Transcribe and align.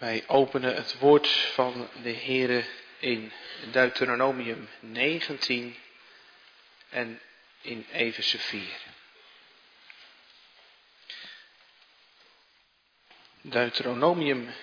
Wij 0.00 0.24
openen 0.26 0.74
het 0.74 0.98
woord 0.98 1.28
van 1.28 1.88
de 2.02 2.12
Heere 2.12 2.64
in 2.98 3.32
Deuteronomium 3.70 4.68
19 4.80 5.76
en 6.88 7.20
in 7.60 7.86
Efeze 7.92 8.38
4. 8.38 8.62
Deuteronomium 13.40 14.54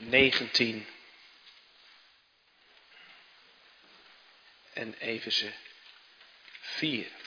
19 0.00 0.86
en 4.72 4.94
Efeze 4.98 5.52
4. 6.60 7.17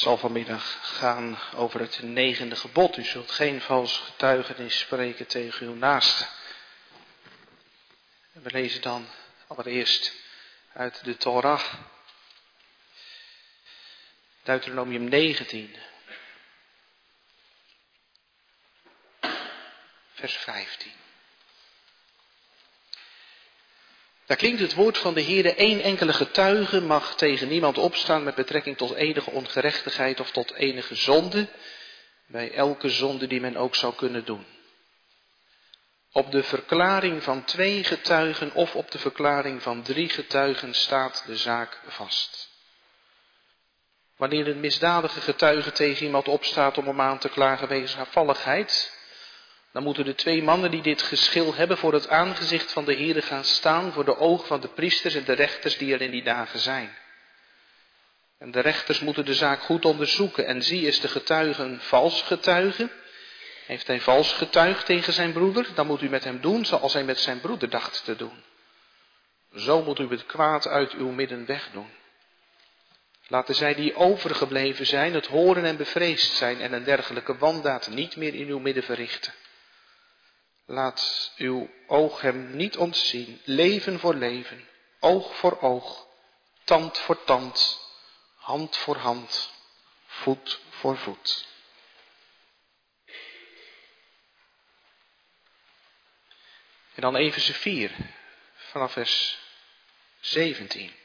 Het 0.00 0.08
zal 0.08 0.18
vanmiddag 0.18 0.78
gaan 0.98 1.38
over 1.54 1.80
het 1.80 2.02
negende 2.02 2.56
gebod. 2.56 2.96
U 2.96 3.04
zult 3.04 3.30
geen 3.30 3.60
vals 3.60 3.98
getuigenis 3.98 4.78
spreken 4.78 5.26
tegen 5.26 5.66
uw 5.66 5.74
naaste. 5.74 6.26
We 8.32 8.50
lezen 8.50 8.82
dan 8.82 9.08
allereerst 9.46 10.12
uit 10.72 11.04
de 11.04 11.16
Torah. 11.16 11.74
Deuteronomium 14.42 15.04
19. 15.04 15.76
Vers 20.14 20.36
15. 20.36 20.92
Daar 24.30 24.38
klinkt 24.38 24.60
het 24.60 24.74
woord 24.74 24.98
van 24.98 25.14
de 25.14 25.22
Heere, 25.22 25.54
één 25.54 25.80
enkele 25.80 26.12
getuige 26.12 26.80
mag 26.80 27.14
tegen 27.16 27.48
niemand 27.48 27.78
opstaan 27.78 28.22
met 28.22 28.34
betrekking 28.34 28.76
tot 28.76 28.94
enige 28.94 29.30
ongerechtigheid 29.30 30.20
of 30.20 30.30
tot 30.30 30.54
enige 30.54 30.94
zonde, 30.94 31.48
bij 32.26 32.52
elke 32.52 32.88
zonde 32.88 33.26
die 33.26 33.40
men 33.40 33.56
ook 33.56 33.74
zou 33.74 33.94
kunnen 33.94 34.24
doen. 34.24 34.46
Op 36.12 36.30
de 36.30 36.42
verklaring 36.42 37.22
van 37.22 37.44
twee 37.44 37.84
getuigen 37.84 38.54
of 38.54 38.74
op 38.74 38.90
de 38.90 38.98
verklaring 38.98 39.62
van 39.62 39.82
drie 39.82 40.08
getuigen 40.08 40.74
staat 40.74 41.22
de 41.26 41.36
zaak 41.36 41.80
vast. 41.86 42.48
Wanneer 44.16 44.48
een 44.48 44.60
misdadige 44.60 45.20
getuige 45.20 45.72
tegen 45.72 46.06
iemand 46.06 46.28
opstaat 46.28 46.78
om 46.78 46.86
hem 46.86 47.00
aan 47.00 47.18
te 47.18 47.28
klagen 47.28 47.68
wegens 47.68 47.96
afvalligheid, 47.96 48.98
dan 49.72 49.82
moeten 49.82 50.04
de 50.04 50.14
twee 50.14 50.42
mannen 50.42 50.70
die 50.70 50.82
dit 50.82 51.02
geschil 51.02 51.54
hebben 51.54 51.78
voor 51.78 51.92
het 51.92 52.08
aangezicht 52.08 52.72
van 52.72 52.84
de 52.84 52.94
Heere 52.94 53.22
gaan 53.22 53.44
staan 53.44 53.92
voor 53.92 54.04
de 54.04 54.16
ogen 54.16 54.46
van 54.46 54.60
de 54.60 54.68
priesters 54.68 55.14
en 55.14 55.24
de 55.24 55.32
rechters 55.32 55.78
die 55.78 55.94
er 55.94 56.00
in 56.00 56.10
die 56.10 56.22
dagen 56.22 56.58
zijn. 56.58 56.96
En 58.38 58.50
de 58.50 58.60
rechters 58.60 59.00
moeten 59.00 59.24
de 59.24 59.34
zaak 59.34 59.60
goed 59.60 59.84
onderzoeken. 59.84 60.46
En 60.46 60.62
zie 60.62 60.86
is 60.86 61.00
de 61.00 61.08
getuige 61.08 61.62
een 61.62 61.80
vals 61.80 62.22
getuige. 62.22 62.88
Heeft 63.66 63.86
hij 63.86 64.00
vals 64.00 64.32
getuigd 64.32 64.86
tegen 64.86 65.12
zijn 65.12 65.32
broeder, 65.32 65.66
dan 65.74 65.86
moet 65.86 66.02
u 66.02 66.08
met 66.08 66.24
hem 66.24 66.40
doen 66.40 66.64
zoals 66.64 66.92
hij 66.92 67.04
met 67.04 67.18
zijn 67.18 67.40
broeder 67.40 67.70
dacht 67.70 68.04
te 68.04 68.16
doen. 68.16 68.42
Zo 69.56 69.82
moet 69.82 69.98
u 69.98 70.08
het 70.08 70.26
kwaad 70.26 70.66
uit 70.66 70.92
uw 70.92 71.10
midden 71.10 71.46
wegdoen. 71.46 71.90
Laten 73.28 73.54
zij 73.54 73.74
die 73.74 73.94
overgebleven 73.94 74.86
zijn 74.86 75.14
het 75.14 75.26
horen 75.26 75.64
en 75.64 75.76
bevreesd 75.76 76.36
zijn 76.36 76.60
en 76.60 76.72
een 76.72 76.84
dergelijke 76.84 77.36
wandaad 77.36 77.88
niet 77.88 78.16
meer 78.16 78.34
in 78.34 78.48
uw 78.48 78.58
midden 78.58 78.82
verrichten. 78.82 79.32
Laat 80.70 81.32
uw 81.36 81.70
oog 81.86 82.20
hem 82.20 82.56
niet 82.56 82.76
ontzien, 82.76 83.40
leven 83.44 83.98
voor 83.98 84.14
leven, 84.14 84.68
oog 85.00 85.36
voor 85.36 85.60
oog, 85.60 86.06
tand 86.64 86.98
voor 86.98 87.24
tand, 87.24 87.80
hand 88.36 88.76
voor 88.76 88.96
hand, 88.96 89.52
voet 90.06 90.60
voor 90.68 90.96
voet. 90.96 91.48
En 96.94 97.02
dan 97.02 97.16
even 97.16 97.42
ze 97.42 97.54
vier, 97.54 97.96
vanaf 98.54 98.92
vers 98.92 99.38
17. 100.20 100.99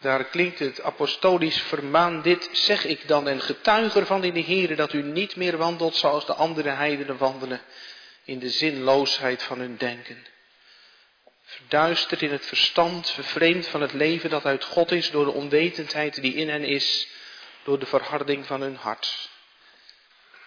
Daar 0.00 0.24
klinkt 0.24 0.58
het 0.58 0.82
apostolisch 0.82 1.60
vermaan, 1.60 2.22
dit 2.22 2.48
zeg 2.52 2.84
ik 2.84 3.08
dan 3.08 3.28
en 3.28 3.40
getuig 3.40 3.96
ervan 3.96 4.24
in 4.24 4.34
de 4.34 4.42
Heere 4.42 4.74
dat 4.74 4.92
u 4.92 5.02
niet 5.02 5.36
meer 5.36 5.56
wandelt 5.56 5.96
zoals 5.96 6.26
de 6.26 6.34
andere 6.34 6.70
heidenen 6.70 7.16
wandelen 7.16 7.60
in 8.24 8.38
de 8.38 8.50
zinloosheid 8.50 9.42
van 9.42 9.58
hun 9.58 9.76
denken. 9.76 10.26
Verduisterd 11.42 12.22
in 12.22 12.30
het 12.30 12.46
verstand, 12.46 13.10
vervreemd 13.10 13.66
van 13.66 13.80
het 13.80 13.92
leven 13.92 14.30
dat 14.30 14.44
uit 14.44 14.64
God 14.64 14.92
is 14.92 15.10
door 15.10 15.24
de 15.24 15.32
onwetendheid 15.32 16.22
die 16.22 16.34
in 16.34 16.48
hen 16.48 16.64
is, 16.64 17.08
door 17.62 17.78
de 17.78 17.86
verharding 17.86 18.46
van 18.46 18.60
hun 18.60 18.76
hart. 18.76 19.28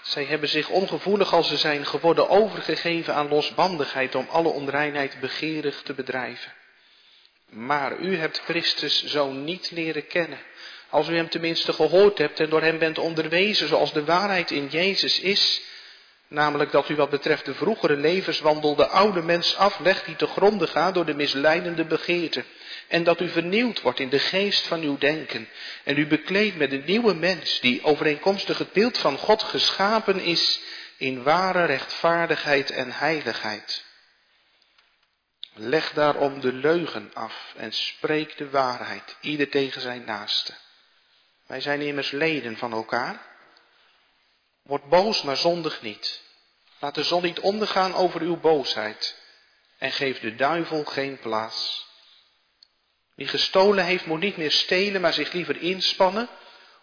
Zij 0.02 0.26
hebben 0.26 0.50
zich 0.50 0.70
ongevoelig 0.70 1.34
als 1.34 1.48
ze 1.48 1.58
zijn 1.58 1.86
geworden 1.86 2.30
overgegeven 2.30 3.16
aan 3.16 3.28
losbandigheid 3.28 4.16
om 4.16 4.28
alle 4.30 4.50
onreinheid 4.50 5.20
begeerig 5.20 5.82
te 5.82 5.94
bedrijven. 5.94 6.54
Maar 7.54 8.00
u 8.00 8.18
hebt 8.18 8.40
Christus 8.40 9.06
zo 9.06 9.32
niet 9.32 9.72
leren 9.72 10.08
kennen. 10.08 10.40
Als 10.90 11.10
u 11.10 11.16
hem 11.16 11.30
tenminste 11.30 11.74
gehoord 11.74 12.18
hebt 12.18 12.40
en 12.40 12.50
door 12.50 12.62
hem 12.62 12.80
bent 12.80 12.98
onderwezen 12.98 13.68
zoals 13.68 13.94
de 13.94 14.06
waarheid 14.06 14.52
in 14.52 14.68
Jezus 14.68 15.20
is, 15.20 15.62
namelijk 16.28 16.72
dat 16.72 16.90
u 16.90 16.96
wat 16.96 17.10
betreft 17.10 17.46
de 17.46 17.54
vroegere 17.54 17.96
levenswandel 17.96 18.76
de 18.76 18.88
oude 18.88 19.22
mens 19.22 19.56
aflegt 19.56 20.06
die 20.06 20.16
te 20.16 20.28
gronden 20.28 20.68
gaat 20.68 20.94
door 20.94 21.06
de 21.06 21.16
misleidende 21.16 21.86
begeerte, 21.86 22.44
en 22.88 23.04
dat 23.04 23.22
u 23.22 23.30
vernieuwd 23.30 23.82
wordt 23.82 24.00
in 24.00 24.10
de 24.10 24.20
geest 24.20 24.68
van 24.68 24.82
uw 24.82 24.98
denken, 24.98 25.50
en 25.84 25.98
u 25.98 26.08
bekleedt 26.08 26.58
met 26.58 26.72
een 26.72 26.84
nieuwe 26.86 27.14
mens 27.14 27.60
die 27.60 27.84
overeenkomstig 27.84 28.58
het 28.58 28.72
beeld 28.72 28.98
van 28.98 29.18
God 29.18 29.44
geschapen 29.44 30.20
is 30.20 30.60
in 30.98 31.24
ware 31.24 31.66
rechtvaardigheid 31.66 32.72
en 32.72 32.92
heiligheid. 32.92 33.84
Leg 35.56 35.94
daarom 35.94 36.40
de 36.40 36.54
leugen 36.54 37.12
af 37.14 37.54
en 37.56 37.74
spreek 37.74 38.38
de 38.38 38.50
waarheid, 38.50 39.16
ieder 39.22 39.50
tegen 39.50 39.82
zijn 39.82 40.04
naaste. 40.06 40.54
Wij 41.48 41.62
zijn 41.62 41.82
immers 41.82 42.12
leden 42.12 42.58
van 42.58 42.72
elkaar. 42.72 43.22
Word 44.62 44.90
boos, 44.90 45.22
maar 45.22 45.38
zondig 45.38 45.82
niet. 45.82 46.22
Laat 46.80 46.96
de 46.96 47.04
zon 47.04 47.24
niet 47.24 47.40
ondergaan 47.40 47.94
over 47.94 48.22
uw 48.22 48.40
boosheid 48.40 49.22
en 49.78 49.92
geef 49.92 50.20
de 50.20 50.36
duivel 50.36 50.84
geen 50.84 51.20
plaats. 51.20 51.88
Wie 53.16 53.28
gestolen 53.28 53.86
heeft, 53.86 54.06
moet 54.06 54.20
niet 54.20 54.38
meer 54.38 54.52
stelen, 54.52 55.02
maar 55.02 55.14
zich 55.14 55.32
liever 55.32 55.62
inspannen 55.62 56.30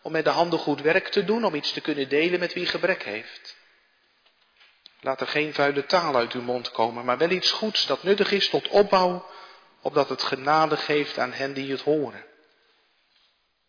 om 0.02 0.12
met 0.12 0.24
de 0.24 0.30
handen 0.30 0.58
goed 0.58 0.80
werk 0.80 1.08
te 1.08 1.24
doen, 1.24 1.44
om 1.44 1.54
iets 1.54 1.72
te 1.72 1.80
kunnen 1.80 2.08
delen 2.08 2.40
met 2.40 2.52
wie 2.52 2.66
gebrek 2.66 3.02
heeft. 3.02 3.56
Laat 5.00 5.20
er 5.20 5.26
geen 5.26 5.54
vuile 5.54 5.86
taal 5.86 6.16
uit 6.16 6.32
uw 6.32 6.42
mond 6.42 6.70
komen, 6.70 7.04
maar 7.04 7.18
wel 7.18 7.30
iets 7.30 7.50
goeds 7.50 7.86
dat 7.86 8.02
nuttig 8.02 8.32
is 8.32 8.48
tot 8.48 8.68
opbouw, 8.68 9.30
opdat 9.80 10.08
het 10.08 10.22
genade 10.22 10.76
geeft 10.76 11.18
aan 11.18 11.32
hen 11.32 11.52
die 11.52 11.70
het 11.70 11.80
horen. 11.80 12.24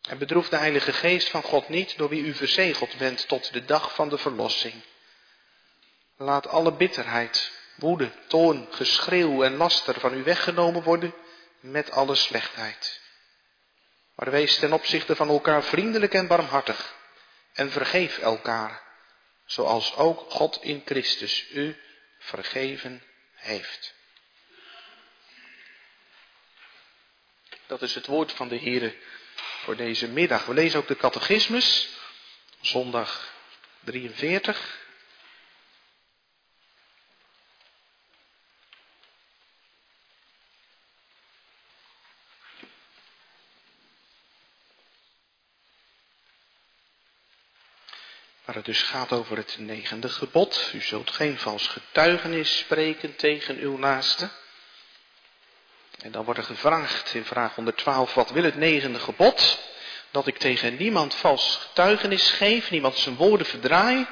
En 0.01 0.17
bedroef 0.17 0.49
de 0.49 0.57
Heilige 0.57 0.93
Geest 0.93 1.29
van 1.29 1.43
God 1.43 1.69
niet, 1.69 1.97
door 1.97 2.09
wie 2.09 2.23
u 2.23 2.33
verzegeld 2.33 2.97
bent 2.97 3.27
tot 3.27 3.53
de 3.53 3.65
dag 3.65 3.93
van 3.93 4.09
de 4.09 4.17
verlossing. 4.17 4.73
Laat 6.17 6.47
alle 6.47 6.71
bitterheid, 6.71 7.51
woede, 7.75 8.11
toorn, 8.27 8.67
geschreeuw 8.71 9.43
en 9.43 9.55
laster 9.55 9.99
van 9.99 10.13
u 10.13 10.23
weggenomen 10.23 10.83
worden 10.83 11.13
met 11.59 11.91
alle 11.91 12.15
slechtheid. 12.15 12.99
Maar 14.15 14.31
wees 14.31 14.59
ten 14.59 14.73
opzichte 14.73 15.15
van 15.15 15.29
elkaar 15.29 15.63
vriendelijk 15.63 16.13
en 16.13 16.27
barmhartig 16.27 16.95
en 17.53 17.71
vergeef 17.71 18.17
elkaar 18.17 18.81
zoals 19.51 19.95
ook 19.95 20.31
God 20.31 20.63
in 20.63 20.81
Christus 20.85 21.45
u 21.49 21.77
vergeven 22.19 23.03
heeft. 23.33 23.93
Dat 27.67 27.81
is 27.81 27.95
het 27.95 28.05
woord 28.05 28.31
van 28.31 28.47
de 28.47 28.55
Heer 28.55 28.95
voor 29.35 29.75
deze 29.75 30.07
middag. 30.07 30.45
We 30.45 30.53
lezen 30.53 30.79
ook 30.79 30.87
de 30.87 30.95
catechismus, 30.95 31.89
zondag 32.61 33.33
43. 33.79 34.80
Het 48.65 48.73
dus 48.75 48.81
gaat 48.81 49.11
over 49.11 49.37
het 49.37 49.55
negende 49.59 50.09
gebod. 50.09 50.71
U 50.73 50.81
zult 50.81 51.11
geen 51.11 51.37
vals 51.37 51.67
getuigenis 51.67 52.57
spreken 52.57 53.15
tegen 53.15 53.57
uw 53.57 53.77
naaste. 53.77 54.29
En 56.01 56.11
dan 56.11 56.23
wordt 56.23 56.39
er 56.39 56.45
gevraagd 56.45 57.13
in 57.13 57.25
vraag 57.25 57.55
112, 57.55 58.13
wat 58.13 58.29
wil 58.29 58.43
het 58.43 58.55
negende 58.55 58.99
gebod? 58.99 59.59
dat 60.11 60.27
ik 60.27 60.37
tegen 60.37 60.77
niemand 60.77 61.15
vals 61.15 61.59
getuigenis 61.61 62.29
geef, 62.29 62.71
niemand 62.71 62.97
zijn 62.97 63.15
woorden 63.15 63.47
verdraai, 63.47 64.07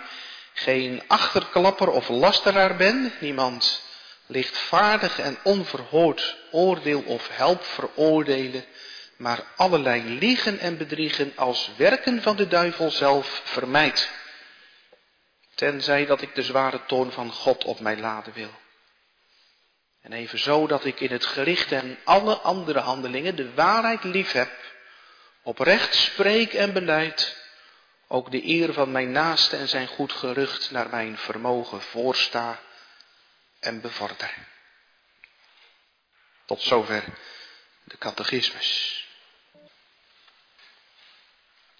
geen 0.54 1.02
achterklapper 1.08 1.90
of 1.90 2.08
lasteraar 2.08 2.76
ben, 2.76 3.14
niemand 3.20 3.82
lichtvaardig 4.26 5.20
en 5.20 5.38
onverhoord 5.44 6.38
oordeel 6.52 7.02
of 7.02 7.28
help 7.32 7.64
veroordelen, 7.64 8.66
maar 9.18 9.44
allerlei 9.56 10.04
liegen 10.04 10.60
en 10.60 10.78
bedriegen 10.78 11.32
als 11.36 11.70
werken 11.78 12.22
van 12.22 12.36
de 12.36 12.48
duivel 12.48 12.92
zelf 12.92 13.42
vermijd. 13.44 14.10
Tenzij 15.60 16.06
dat 16.06 16.22
ik 16.22 16.36
de 16.36 16.44
zware 16.44 16.86
toorn 16.86 17.12
van 17.12 17.32
God 17.32 17.64
op 17.64 17.80
mij 17.80 17.98
laden 17.98 18.34
wil. 18.34 18.60
En 20.02 20.14
evenzo 20.14 20.68
dat 20.68 20.86
ik 20.86 21.00
in 21.00 21.12
het 21.12 21.26
gericht 21.26 21.72
en 21.72 22.00
alle 22.04 22.36
andere 22.36 22.80
handelingen 22.80 23.36
de 23.36 23.54
waarheid 23.54 24.04
lief 24.04 24.32
heb, 24.32 24.52
oprecht 25.42 25.96
spreek 25.96 26.54
en 26.54 26.74
beleid, 26.74 27.38
ook 28.08 28.32
de 28.32 28.46
eer 28.46 28.74
van 28.74 28.92
mijn 28.92 29.12
naaste 29.12 29.58
en 29.58 29.68
zijn 29.68 29.88
goed 29.88 30.14
gerucht 30.14 30.72
naar 30.72 30.90
mijn 30.90 31.18
vermogen 31.18 31.82
voorsta 31.82 32.60
en 33.60 33.82
bevorder. 33.82 34.34
Tot 36.46 36.62
zover 36.62 37.04
de 37.84 37.98
catechismus. 37.98 39.04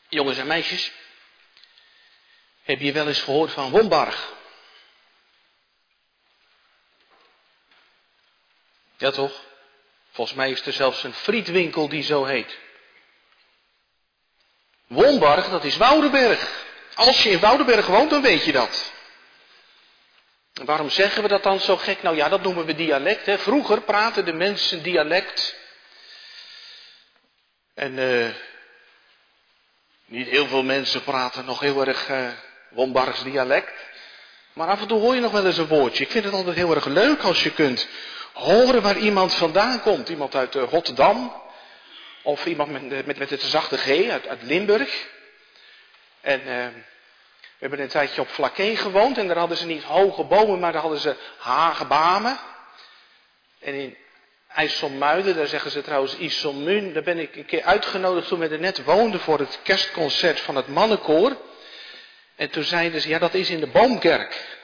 Jongens 0.08 0.38
en 0.38 0.48
meisjes, 0.48 0.92
heb 2.70 2.80
je 2.80 2.92
wel 2.92 3.08
eens 3.08 3.22
gehoord 3.22 3.52
van 3.52 3.70
Wombarg? 3.70 4.34
Ja 8.98 9.12
toch? 9.12 9.44
Volgens 10.12 10.38
mij 10.38 10.52
is 10.52 10.66
er 10.66 10.74
zelfs 10.74 11.04
een 11.04 11.14
frietwinkel 11.14 11.90
die 11.90 12.04
zo 12.04 12.26
heet. 12.26 12.58
Wombarg, 14.88 15.50
dat 15.50 15.64
is 15.64 15.78
Woudenberg. 15.78 16.66
Als 16.96 17.24
je 17.24 17.30
in 17.30 17.40
Woudenberg 17.40 17.88
woont, 17.88 18.10
dan 18.10 18.22
weet 18.22 18.46
je 18.46 18.52
dat. 18.52 18.92
En 20.54 20.66
waarom 20.66 20.90
zeggen 20.90 21.22
we 21.22 21.28
dat 21.28 21.44
dan 21.44 21.60
zo 21.60 21.78
gek? 21.78 22.02
Nou 22.02 22.16
ja, 22.16 22.30
dat 22.30 22.42
noemen 22.42 22.66
we 22.66 22.76
dialect. 22.76 23.26
Hè. 23.26 23.38
Vroeger 23.38 23.82
praten 23.82 24.26
de 24.26 24.34
mensen 24.34 24.84
dialect. 24.84 25.56
En 27.74 27.98
uh, 27.98 28.30
niet 30.06 30.28
heel 30.28 30.48
veel 30.48 30.64
mensen 30.64 31.04
praten 31.04 31.46
nog 31.46 31.60
heel 31.60 31.86
erg 31.86 32.10
uh, 32.10 32.32
Wombargs 32.70 33.24
dialect. 33.24 33.74
Maar 34.54 34.68
af 34.68 34.82
en 34.82 34.88
toe 34.88 35.00
hoor 35.00 35.16
je 35.16 35.22
nog 35.22 35.32
wel 35.32 35.46
eens 35.46 35.58
een 35.58 35.68
woordje. 35.68 36.04
Ik 36.04 36.12
vind 36.12 36.24
het 36.24 36.34
altijd 36.34 36.56
heel 36.56 36.76
erg 36.76 36.86
leuk 36.86 37.22
als 37.22 37.44
je 37.44 37.52
kunt 37.52 37.88
horen 38.34 38.82
waar 38.82 38.98
iemand 38.98 39.34
vandaan 39.34 39.82
komt. 39.82 40.10
Iemand 40.10 40.36
uit 40.36 40.56
uh, 40.56 40.64
Rotterdam. 40.64 41.42
Of 42.24 42.46
iemand 42.46 42.72
met, 42.72 43.06
met, 43.06 43.18
met 43.18 43.30
het 43.30 43.42
zachte 43.42 43.78
G 43.78 44.10
uit, 44.10 44.28
uit 44.28 44.44
Limburg. 44.44 45.08
En 46.22 46.40
uh, 46.40 46.46
we 46.46 47.66
hebben 47.66 47.82
een 47.82 47.88
tijdje 47.88 48.22
op 48.22 48.28
Flaké 48.28 48.76
gewoond. 48.76 49.18
En 49.18 49.28
daar 49.28 49.38
hadden 49.38 49.58
ze 49.58 49.66
niet 49.66 49.84
hoge 49.84 50.24
bomen, 50.24 50.60
maar 50.60 50.72
daar 50.72 50.82
hadden 50.82 51.00
ze 51.00 51.16
hagebamen. 51.38 52.40
En 53.60 53.74
in 53.74 53.98
IJsselmuiden, 54.48 55.36
daar 55.36 55.48
zeggen 55.48 55.72
ze 55.72 55.82
trouwens 55.82 56.18
IJsselmuun. 56.18 56.94
Daar 56.94 57.04
ben 57.04 57.20
ik 57.20 57.36
een 57.36 57.46
keer 57.46 57.64
uitgenodigd 57.64 58.28
toen 58.28 58.40
we 58.40 58.48
er 58.48 58.60
net 58.60 58.84
woonden 58.84 59.20
voor 59.20 59.40
het 59.40 59.60
kerstconcert 59.64 60.40
van 60.40 60.56
het 60.56 60.68
mannenkoor. 60.68 61.38
En 62.40 62.50
toen 62.50 62.64
zeiden 62.64 63.02
ze, 63.02 63.10
ja 63.10 63.20
dat 63.20 63.34
is 63.34 63.50
in 63.50 63.60
de 63.60 63.68
Boomkerk. 63.68 64.58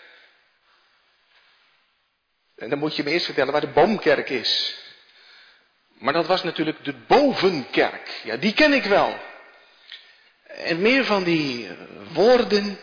En 2.55 2.69
dan 2.69 2.79
moet 2.79 2.95
je 2.95 3.03
me 3.03 3.09
eerst 3.11 3.25
vertellen 3.25 3.51
waar 3.51 3.61
de 3.61 3.67
Boomkerk 3.67 4.29
is. 4.29 4.77
Maar 5.93 6.13
dat 6.13 6.25
was 6.25 6.43
natuurlijk 6.43 6.83
de 6.83 6.93
Bovenkerk. 6.93 8.21
Ja, 8.23 8.37
die 8.37 8.53
ken 8.53 8.73
ik 8.73 8.83
wel. 8.83 9.19
En 10.43 10.81
meer 10.81 11.05
van 11.05 11.23
die 11.23 11.69
woorden, 12.13 12.79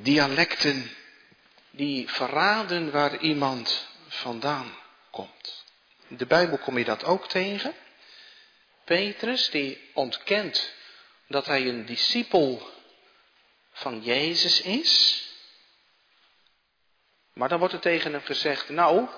dialecten, 0.00 0.90
die 1.70 2.10
verraden 2.10 2.90
waar 2.90 3.16
iemand 3.18 3.88
vandaan 4.08 4.76
komt. 5.10 5.64
In 6.08 6.16
de 6.16 6.26
Bijbel 6.26 6.58
kom 6.58 6.78
je 6.78 6.84
dat 6.84 7.04
ook 7.04 7.28
tegen. 7.28 7.74
Petrus, 8.84 9.50
die 9.50 9.90
ontkent 9.92 10.74
dat 11.28 11.46
hij 11.46 11.68
een 11.68 11.86
discipel 11.86 12.70
van 13.72 14.02
Jezus 14.02 14.60
is. 14.60 15.22
Maar 17.32 17.48
dan 17.48 17.58
wordt 17.58 17.74
er 17.74 17.80
tegen 17.80 18.12
hem 18.12 18.22
gezegd, 18.22 18.68
nou, 18.68 19.08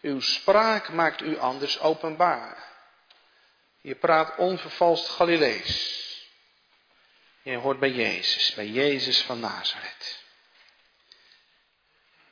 uw 0.00 0.20
spraak 0.20 0.88
maakt 0.88 1.20
u 1.20 1.38
anders 1.38 1.80
openbaar. 1.80 2.72
Je 3.80 3.94
praat 3.94 4.36
onvervalst 4.36 5.08
Galilees. 5.08 6.02
Je 7.42 7.56
hoort 7.56 7.78
bij 7.78 7.90
Jezus, 7.90 8.54
bij 8.54 8.68
Jezus 8.68 9.22
van 9.22 9.40
Nazareth. 9.40 10.22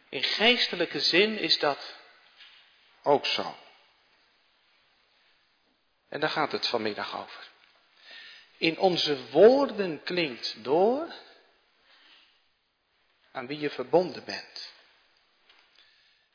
In 0.09 0.23
geestelijke 0.23 1.01
zin 1.01 1.39
is 1.39 1.59
dat 1.59 1.95
ook 3.03 3.27
zo. 3.27 3.57
En 6.09 6.21
daar 6.21 6.31
gaat 6.31 6.53
het 6.53 6.67
vanmiddag 6.67 7.17
over. 7.17 7.51
In 8.57 8.79
onze 8.79 9.31
woorden 9.31 10.03
klinkt 10.03 10.65
door 10.65 11.15
aan 13.33 13.47
wie 13.47 13.59
je 13.59 13.71
verbonden 13.71 14.25
bent. 14.25 14.73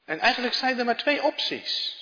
En 0.05 0.19
eigenlijk 0.19 0.53
zijn 0.53 0.79
er 0.79 0.85
maar 0.85 0.97
twee 0.97 1.23
opties. 1.23 1.95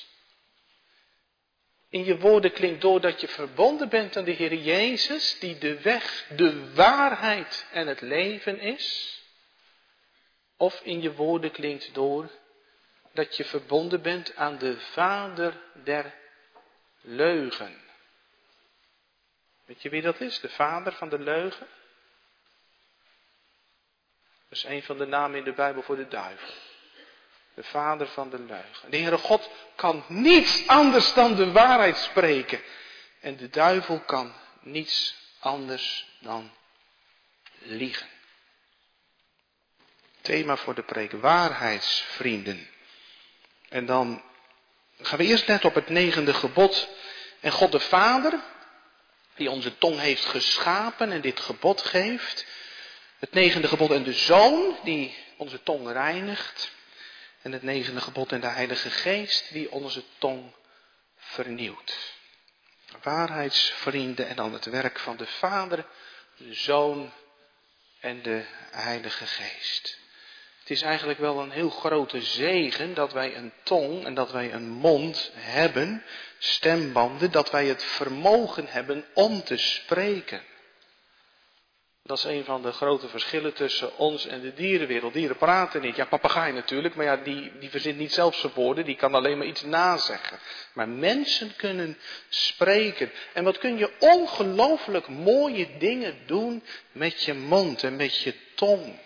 In 1.89 2.06
je 2.06 2.18
woorden 2.18 2.51
klinkt 2.51 2.81
door 2.81 3.01
dat 3.01 3.21
je 3.21 3.27
verbonden 3.27 3.89
bent 3.89 4.18
aan 4.18 4.24
de 4.24 4.31
Heer 4.31 4.53
Jezus, 4.53 5.39
die 5.39 5.57
de 5.57 5.81
weg, 5.81 6.27
de 6.36 6.74
waarheid 6.74 7.65
en 7.71 7.88
het 7.88 8.01
leven 8.01 8.59
is. 8.59 9.19
Of 10.57 10.81
in 10.81 11.01
je 11.01 11.13
woorden 11.13 11.51
klinkt 11.51 11.94
door 11.94 12.31
dat 13.13 13.38
je 13.38 13.45
verbonden 13.45 14.01
bent 14.01 14.36
aan 14.36 14.57
de 14.57 14.80
Vader 14.80 15.62
der 15.83 16.13
leugen. 17.01 17.81
Weet 19.65 19.81
je 19.81 19.89
wie 19.89 20.01
dat 20.01 20.21
is? 20.21 20.39
De 20.39 20.50
Vader 20.50 20.94
van 20.94 21.09
de 21.09 21.19
leugen? 21.19 21.68
Dat 24.56 24.63
is 24.63 24.69
een 24.69 24.84
van 24.84 24.98
de 24.98 25.06
namen 25.06 25.38
in 25.38 25.44
de 25.44 25.54
Bijbel 25.54 25.81
voor 25.81 25.96
de 25.96 26.07
duivel 26.07 26.54
de 27.56 27.63
vader 27.63 28.07
van 28.07 28.30
de 28.30 28.40
leugen. 28.40 28.90
De 28.92 28.98
Heere 28.98 29.18
God 29.18 29.50
kan 29.75 30.04
niets 30.07 30.68
anders 30.68 31.13
dan 31.13 31.36
de 31.36 31.52
waarheid 31.52 31.98
spreken. 31.98 32.62
En 33.19 33.38
de 33.38 33.50
duivel 33.50 34.00
kan 34.00 34.34
niets 34.62 35.16
anders 35.40 36.07
dan 36.19 36.52
liegen. 37.57 38.07
Thema 40.21 40.57
voor 40.57 40.76
de 40.76 40.83
preek, 40.83 41.12
waarheidsvrienden. 41.12 42.69
En 43.69 43.85
dan 43.85 44.24
gaan 45.02 45.18
we 45.18 45.26
eerst 45.26 45.47
net 45.47 45.66
op 45.66 45.76
het 45.76 45.90
negende 45.90 46.33
gebod. 46.33 46.90
En 47.40 47.52
God 47.52 47.71
de 47.71 47.80
Vader, 47.80 48.40
die 49.35 49.50
onze 49.50 49.78
tong 49.78 50.00
heeft 50.00 50.26
geschapen 50.26 51.12
en 51.12 51.21
dit 51.21 51.40
gebod 51.40 51.81
geeft. 51.81 52.45
Het 53.25 53.33
negende 53.33 53.67
gebod 53.67 53.91
en 53.91 54.03
de 54.03 54.13
Zoon, 54.13 54.77
die 54.83 55.15
onze 55.37 55.63
tong 55.63 55.91
reinigt. 55.91 56.71
En 57.41 57.51
het 57.51 57.63
negende 57.63 58.01
gebod 58.01 58.31
en 58.31 58.41
de 58.41 58.47
Heilige 58.47 58.89
Geest 58.89 59.53
die 59.53 59.71
onze 59.71 60.03
tong 60.17 60.51
vernieuwt. 61.17 62.13
Waarheidsvrienden 63.01 64.27
en 64.27 64.35
dan 64.35 64.53
het 64.53 64.65
werk 64.65 64.99
van 64.99 65.17
de 65.17 65.25
Vader, 65.25 65.85
de 66.37 66.53
Zoon 66.53 67.11
en 67.99 68.21
de 68.21 68.45
Heilige 68.71 69.25
Geest. 69.25 69.97
Het 70.59 70.69
is 70.69 70.81
eigenlijk 70.81 71.19
wel 71.19 71.39
een 71.39 71.51
heel 71.51 71.69
grote 71.69 72.21
zegen 72.21 72.94
dat 72.94 73.13
wij 73.13 73.35
een 73.35 73.53
tong 73.63 74.05
en 74.05 74.13
dat 74.13 74.31
wij 74.31 74.53
een 74.53 74.69
mond 74.69 75.31
hebben, 75.33 76.03
stembanden, 76.37 77.31
dat 77.31 77.51
wij 77.51 77.65
het 77.65 77.83
vermogen 77.83 78.67
hebben 78.67 79.05
om 79.13 79.44
te 79.44 79.57
spreken. 79.57 80.41
Dat 82.07 82.18
is 82.18 82.24
een 82.24 82.44
van 82.44 82.62
de 82.62 82.71
grote 82.71 83.07
verschillen 83.07 83.54
tussen 83.54 83.97
ons 83.97 84.28
en 84.28 84.42
de 84.42 84.54
dierenwereld. 84.54 85.14
Dieren 85.14 85.38
praten 85.38 85.81
niet. 85.81 85.95
Ja, 85.95 86.06
papegaai 86.06 86.54
natuurlijk, 86.54 86.95
maar 86.95 87.06
ja, 87.06 87.16
die, 87.16 87.52
die 87.59 87.69
verzint 87.69 87.97
niet 87.97 88.14
zelf 88.14 88.35
zijn 88.35 88.52
woorden, 88.56 88.85
die 88.85 88.95
kan 88.95 89.16
alleen 89.16 89.38
maar 89.38 89.47
iets 89.47 89.64
nazeggen. 89.64 90.40
Maar 90.74 90.90
mensen 90.90 91.56
kunnen 91.56 91.97
spreken. 92.30 93.12
En 93.33 93.44
wat 93.44 93.57
kun 93.57 93.78
je 93.78 93.92
ongelooflijk 94.00 95.07
mooie 95.07 95.68
dingen 95.78 96.18
doen 96.26 96.64
met 96.92 97.24
je 97.24 97.33
mond 97.33 97.83
en 97.83 97.95
met 97.95 98.21
je 98.21 98.33
tong. 98.56 99.00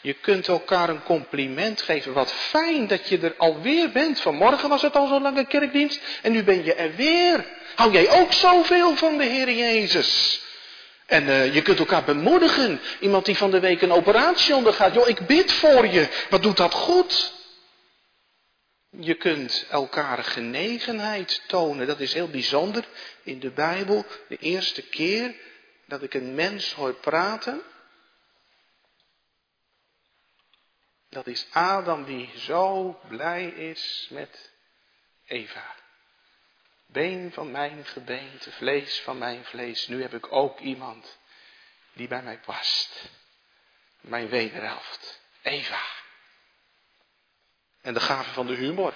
Je 0.00 0.12
kunt 0.12 0.48
elkaar 0.48 0.88
een 0.88 1.02
compliment 1.02 1.82
geven. 1.82 2.12
Wat 2.12 2.32
fijn 2.32 2.86
dat 2.86 3.08
je 3.08 3.18
er 3.18 3.34
alweer 3.36 3.90
bent. 3.90 4.20
Vanmorgen 4.20 4.68
was 4.68 4.82
het 4.82 4.96
al 4.96 5.06
zo'n 5.06 5.22
lange 5.22 5.46
kerkdienst 5.46 6.00
en 6.22 6.32
nu 6.32 6.42
ben 6.42 6.64
je 6.64 6.74
er 6.74 6.94
weer. 6.94 7.46
Hou 7.74 7.92
jij 7.92 8.10
ook 8.10 8.32
zoveel 8.32 8.96
van 8.96 9.18
de 9.18 9.24
Heer 9.24 9.50
Jezus? 9.50 10.42
En 11.06 11.26
uh, 11.26 11.54
je 11.54 11.62
kunt 11.62 11.78
elkaar 11.78 12.04
bemoedigen. 12.04 12.80
Iemand 13.00 13.24
die 13.24 13.36
van 13.36 13.50
de 13.50 13.60
week 13.60 13.82
een 13.82 13.92
operatie 13.92 14.54
ondergaat. 14.54 14.94
Joh, 14.94 15.08
ik 15.08 15.26
bid 15.26 15.52
voor 15.52 15.86
je. 15.86 16.26
Wat 16.30 16.42
doet 16.42 16.56
dat 16.56 16.74
goed? 16.74 17.32
Je 18.90 19.14
kunt 19.14 19.66
elkaar 19.70 20.24
genegenheid 20.24 21.42
tonen. 21.46 21.86
Dat 21.86 22.00
is 22.00 22.12
heel 22.12 22.28
bijzonder 22.28 22.84
in 23.22 23.40
de 23.40 23.50
Bijbel. 23.50 24.06
De 24.28 24.36
eerste 24.36 24.82
keer 24.82 25.34
dat 25.86 26.02
ik 26.02 26.14
een 26.14 26.34
mens 26.34 26.72
hoor 26.72 26.94
praten. 26.94 27.62
Dat 31.08 31.26
is 31.26 31.46
Adam 31.50 32.04
die 32.04 32.30
zo 32.36 32.98
blij 33.08 33.46
is 33.46 34.08
met 34.10 34.52
Eva. 35.26 35.74
Been 36.94 37.32
van 37.32 37.50
mijn 37.50 37.86
gebeente, 37.86 38.50
vlees 38.50 39.00
van 39.00 39.18
mijn 39.18 39.44
vlees. 39.44 39.88
Nu 39.88 40.02
heb 40.02 40.14
ik 40.14 40.32
ook 40.32 40.60
iemand 40.60 41.18
die 41.92 42.08
bij 42.08 42.22
mij 42.22 42.38
past. 42.38 43.10
Mijn 44.00 44.28
wederhelft. 44.28 45.20
Eva. 45.42 45.80
En 47.80 47.94
de 47.94 48.00
gave 48.00 48.30
van 48.30 48.46
de 48.46 48.54
humor. 48.54 48.94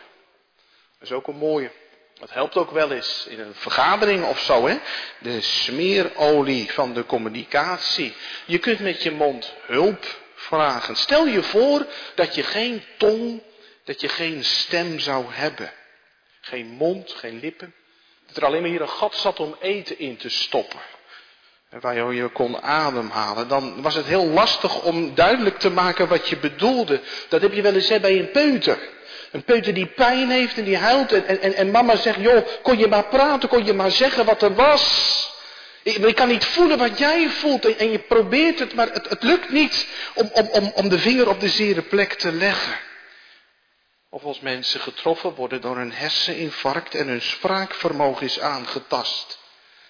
Dat 0.99 1.09
is 1.09 1.13
ook 1.13 1.27
een 1.27 1.37
mooie. 1.37 1.71
Dat 2.15 2.31
helpt 2.31 2.57
ook 2.57 2.71
wel 2.71 2.93
eens 2.93 3.27
in 3.27 3.41
een 3.41 3.55
vergadering 3.55 4.25
of 4.25 4.41
zo, 4.41 4.67
hè? 4.67 4.79
De 5.19 5.41
smeerolie 5.41 6.73
van 6.73 6.95
de 6.95 7.07
communicatie. 7.07 8.15
Je 8.47 8.59
kunt 8.59 8.81
met 8.81 9.03
je 9.03 9.11
mond 9.11 9.55
hulp 9.67 10.21
vragen. 10.35 10.97
Stel 10.97 11.27
je 11.27 11.43
voor 11.43 11.87
dat 12.15 12.35
je 12.35 12.43
geen 12.43 12.85
tong, 12.97 13.43
dat 13.85 14.01
je 14.01 14.09
geen 14.09 14.45
stem 14.45 14.99
zou 14.99 15.33
hebben. 15.33 15.73
Geen 16.41 16.67
mond, 16.67 17.13
geen 17.13 17.41
lippen. 17.41 17.75
Dat 18.29 18.37
er 18.37 18.45
alleen 18.45 18.61
maar 18.61 18.71
hier 18.71 18.81
een 18.81 18.89
gat 18.89 19.15
zat 19.15 19.41
om 19.41 19.57
eten 19.61 19.99
in 19.99 20.17
te 20.17 20.29
stoppen. 20.29 20.81
En 21.71 21.81
waar 21.81 22.15
je 22.15 22.29
kon 22.29 22.63
ademhalen. 22.63 23.49
Dan 23.49 23.83
was 23.83 23.95
het 23.95 24.07
heel 24.07 24.27
lastig 24.27 24.83
om 24.83 25.15
duidelijk 25.15 25.59
te 25.59 25.71
maken 25.71 26.09
wat 26.09 26.29
je 26.29 26.37
bedoelde. 26.37 27.01
Dat 27.29 27.41
heb 27.41 27.53
je 27.53 27.63
wel 27.63 27.75
eens 27.75 27.89
hè, 27.89 28.01
bij 28.01 28.19
een 28.19 28.31
peuter. 28.31 28.79
Een 29.33 29.45
peuter 29.45 29.75
die 29.75 29.87
pijn 29.87 30.31
heeft 30.31 30.59
en 30.59 30.65
die 30.65 30.77
huilt. 30.77 31.13
En, 31.13 31.41
en, 31.41 31.55
en 31.55 31.71
mama 31.71 31.97
zegt, 31.97 32.21
joh, 32.21 32.47
kon 32.63 32.79
je 32.79 32.87
maar 32.87 33.05
praten, 33.05 33.49
kon 33.49 33.65
je 33.65 33.73
maar 33.73 33.91
zeggen 33.91 34.25
wat 34.25 34.43
er 34.43 34.55
was. 34.55 35.37
Ik, 35.83 35.97
ik 35.97 36.15
kan 36.15 36.29
niet 36.29 36.45
voelen 36.45 36.79
wat 36.79 36.99
jij 36.99 37.29
voelt. 37.29 37.65
En, 37.65 37.79
en 37.79 37.91
je 37.91 37.99
probeert 37.99 38.59
het, 38.59 38.75
maar 38.75 38.89
het, 38.93 39.09
het 39.09 39.23
lukt 39.23 39.51
niet 39.51 39.87
om, 40.15 40.31
om, 40.33 40.49
om, 40.49 40.73
om 40.75 40.89
de 40.89 40.99
vinger 40.99 41.29
op 41.29 41.41
de 41.41 41.49
zere 41.49 41.83
plek 41.83 42.13
te 42.13 42.33
leggen. 42.33 42.88
Of 44.11 44.25
als 44.25 44.41
mensen 44.41 44.81
getroffen 44.81 45.35
worden 45.35 45.61
door 45.61 45.77
een 45.77 45.93
herseninfarct 45.93 46.95
en 46.95 47.09
hun 47.09 47.23
spraakvermogen 47.23 48.27
is 48.27 48.41
aangetast. 48.41 49.39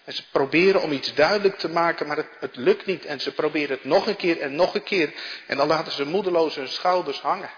En 0.05 0.13
ze 0.15 0.29
proberen 0.31 0.83
om 0.83 0.93
iets 0.93 1.15
duidelijk 1.15 1.59
te 1.59 1.69
maken, 1.69 2.07
maar 2.07 2.17
het, 2.17 2.31
het, 2.41 2.57
lukt 2.57 2.87
niet. 2.87 3.05
En 3.05 3.21
ze 3.21 3.33
proberen 3.33 3.77
het 3.77 3.85
nog 3.85 4.07
een 4.07 4.17
keer 4.17 4.41
en 4.41 4.55
nog 4.55 4.75
een 4.75 4.83
keer. 4.83 5.13
En 5.47 5.57
dan 5.57 5.67
laten 5.67 5.93
ze 5.93 6.05
moedeloos 6.05 6.55
hun 6.55 6.69
schouders 6.69 7.21
hangen. 7.21 7.51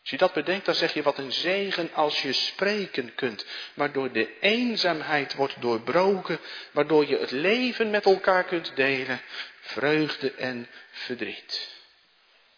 Als 0.00 0.10
je 0.10 0.16
dat 0.16 0.32
bedenkt, 0.32 0.66
dan 0.66 0.74
zeg 0.74 0.94
je 0.94 1.02
wat 1.02 1.18
een 1.18 1.32
zegen 1.32 1.94
als 1.94 2.22
je 2.22 2.32
spreken 2.32 3.14
kunt. 3.14 3.46
Waardoor 3.74 4.12
de 4.12 4.38
eenzaamheid 4.40 5.34
wordt 5.34 5.60
doorbroken, 5.60 6.38
waardoor 6.72 7.06
je 7.06 7.18
het 7.18 7.30
leven 7.30 7.90
met 7.90 8.04
elkaar 8.04 8.44
kunt 8.44 8.76
delen, 8.76 9.20
vreugde 9.60 10.32
en 10.32 10.68
verdriet. 10.90 11.75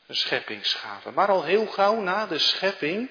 Een 0.08 0.16
scheppingsgave. 0.16 1.10
Maar 1.10 1.28
al 1.28 1.44
heel 1.44 1.66
gauw 1.66 2.00
na 2.00 2.26
de 2.26 2.38
schepping 2.38 3.10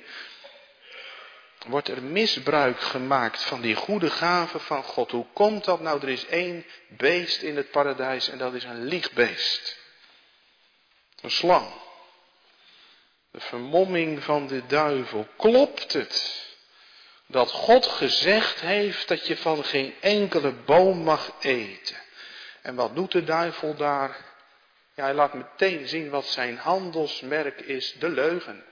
wordt 1.68 1.88
er 1.88 2.04
misbruik 2.04 2.80
gemaakt 2.80 3.44
van 3.44 3.62
die 3.62 3.75
goede 3.75 4.10
gave 4.10 4.60
van 4.60 4.84
God. 4.84 5.12
Hoe 5.12 5.25
komt 5.34 5.66
dat 5.66 5.80
nou? 5.80 6.01
Er 6.01 6.10
is 6.10 6.25
één 6.25 6.66
beest 6.88 7.42
in 7.42 7.56
het 7.56 7.72
paradijs 7.72 8.30
en 8.30 8.38
dat 8.38 8.54
is 8.54 8.63
een 8.63 8.84
liegbeest. 8.84 9.77
Een 11.22 11.32
slang. 11.32 11.68
De 13.32 13.39
vermomming 13.39 14.24
van 14.24 14.48
de 14.48 14.66
duivel. 14.66 15.27
Klopt 15.38 15.94
het 15.94 16.46
dat 17.25 17.51
God 17.51 17.86
gezegd 17.86 18.60
heeft 18.60 19.08
dat 19.08 19.27
je 19.27 19.38
van 19.38 19.63
geen 19.63 19.94
enkele 20.00 20.51
boom 20.51 21.04
mag 21.04 21.32
eten? 21.39 21.98
En 22.62 22.75
wat 22.75 22.96
doet 22.96 23.12
de 23.12 23.24
duivel 23.24 23.75
daar? 23.75 24.25
Ja, 24.98 25.04
hij 25.04 25.13
laat 25.13 25.34
meteen 25.34 25.88
zien 25.88 26.10
wat 26.10 26.25
zijn 26.25 26.58
handelsmerk 26.58 27.60
is, 27.60 27.96
de 28.00 28.10
leugen. 28.10 28.63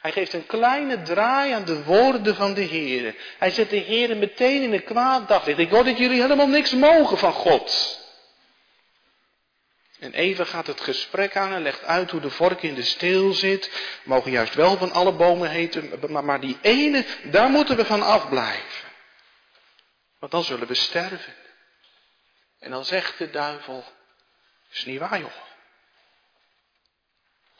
Hij 0.00 0.12
geeft 0.12 0.32
een 0.32 0.46
kleine 0.46 1.02
draai 1.02 1.52
aan 1.52 1.64
de 1.64 1.84
woorden 1.84 2.34
van 2.34 2.54
de 2.54 2.60
Heer. 2.60 3.14
Hij 3.38 3.50
zet 3.50 3.70
de 3.70 3.76
Heer 3.76 4.16
meteen 4.16 4.62
in 4.62 4.72
een 4.72 4.84
kwaad 4.84 5.28
daglicht. 5.28 5.58
Ik 5.58 5.70
hoor 5.70 5.84
dat 5.84 5.98
jullie 5.98 6.20
helemaal 6.20 6.46
niks 6.46 6.72
mogen 6.72 7.18
van 7.18 7.32
God. 7.32 7.98
En 9.98 10.12
even 10.12 10.46
gaat 10.46 10.66
het 10.66 10.80
gesprek 10.80 11.36
aan 11.36 11.52
en 11.52 11.62
legt 11.62 11.84
uit 11.84 12.10
hoe 12.10 12.20
de 12.20 12.30
vork 12.30 12.62
in 12.62 12.74
de 12.74 12.82
steel 12.82 13.32
zit. 13.32 13.70
We 14.04 14.08
mogen 14.08 14.30
juist 14.30 14.54
wel 14.54 14.76
van 14.76 14.92
alle 14.92 15.12
bomen 15.12 15.50
heten, 15.50 16.12
maar 16.24 16.40
die 16.40 16.58
ene, 16.60 17.04
daar 17.22 17.50
moeten 17.50 17.76
we 17.76 17.84
van 17.84 18.02
afblijven. 18.02 18.88
Want 20.18 20.32
dan 20.32 20.44
zullen 20.44 20.68
we 20.68 20.74
sterven. 20.74 21.34
En 22.58 22.70
dan 22.70 22.84
zegt 22.84 23.18
de 23.18 23.30
duivel, 23.30 23.84
is 24.70 24.84
niet 24.84 24.98
waar 24.98 25.18
joh. 25.18 25.46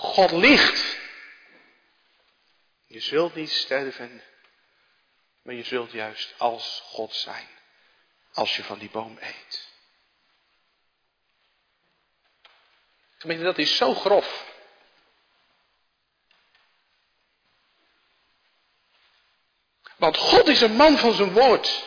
God 0.01 0.31
ligt. 0.31 0.99
Je 2.87 3.01
zult 3.01 3.35
niet 3.35 3.51
sterven, 3.51 4.23
maar 5.43 5.55
je 5.55 5.65
zult 5.65 5.91
juist 5.91 6.35
als 6.39 6.83
God 6.85 7.15
zijn. 7.15 7.49
Als 8.33 8.57
je 8.57 8.65
van 8.65 8.79
die 8.79 8.91
boom 8.91 9.19
eet. 9.21 9.69
Gemeente, 13.19 13.45
dat 13.45 13.59
is 13.59 13.77
zo 13.77 13.95
grof. 13.95 14.57
Want 19.97 20.17
God 20.17 20.47
is 20.47 20.61
een 20.61 20.77
man 20.77 20.99
van 20.99 21.13
zijn 21.13 21.33
woord. 21.33 21.87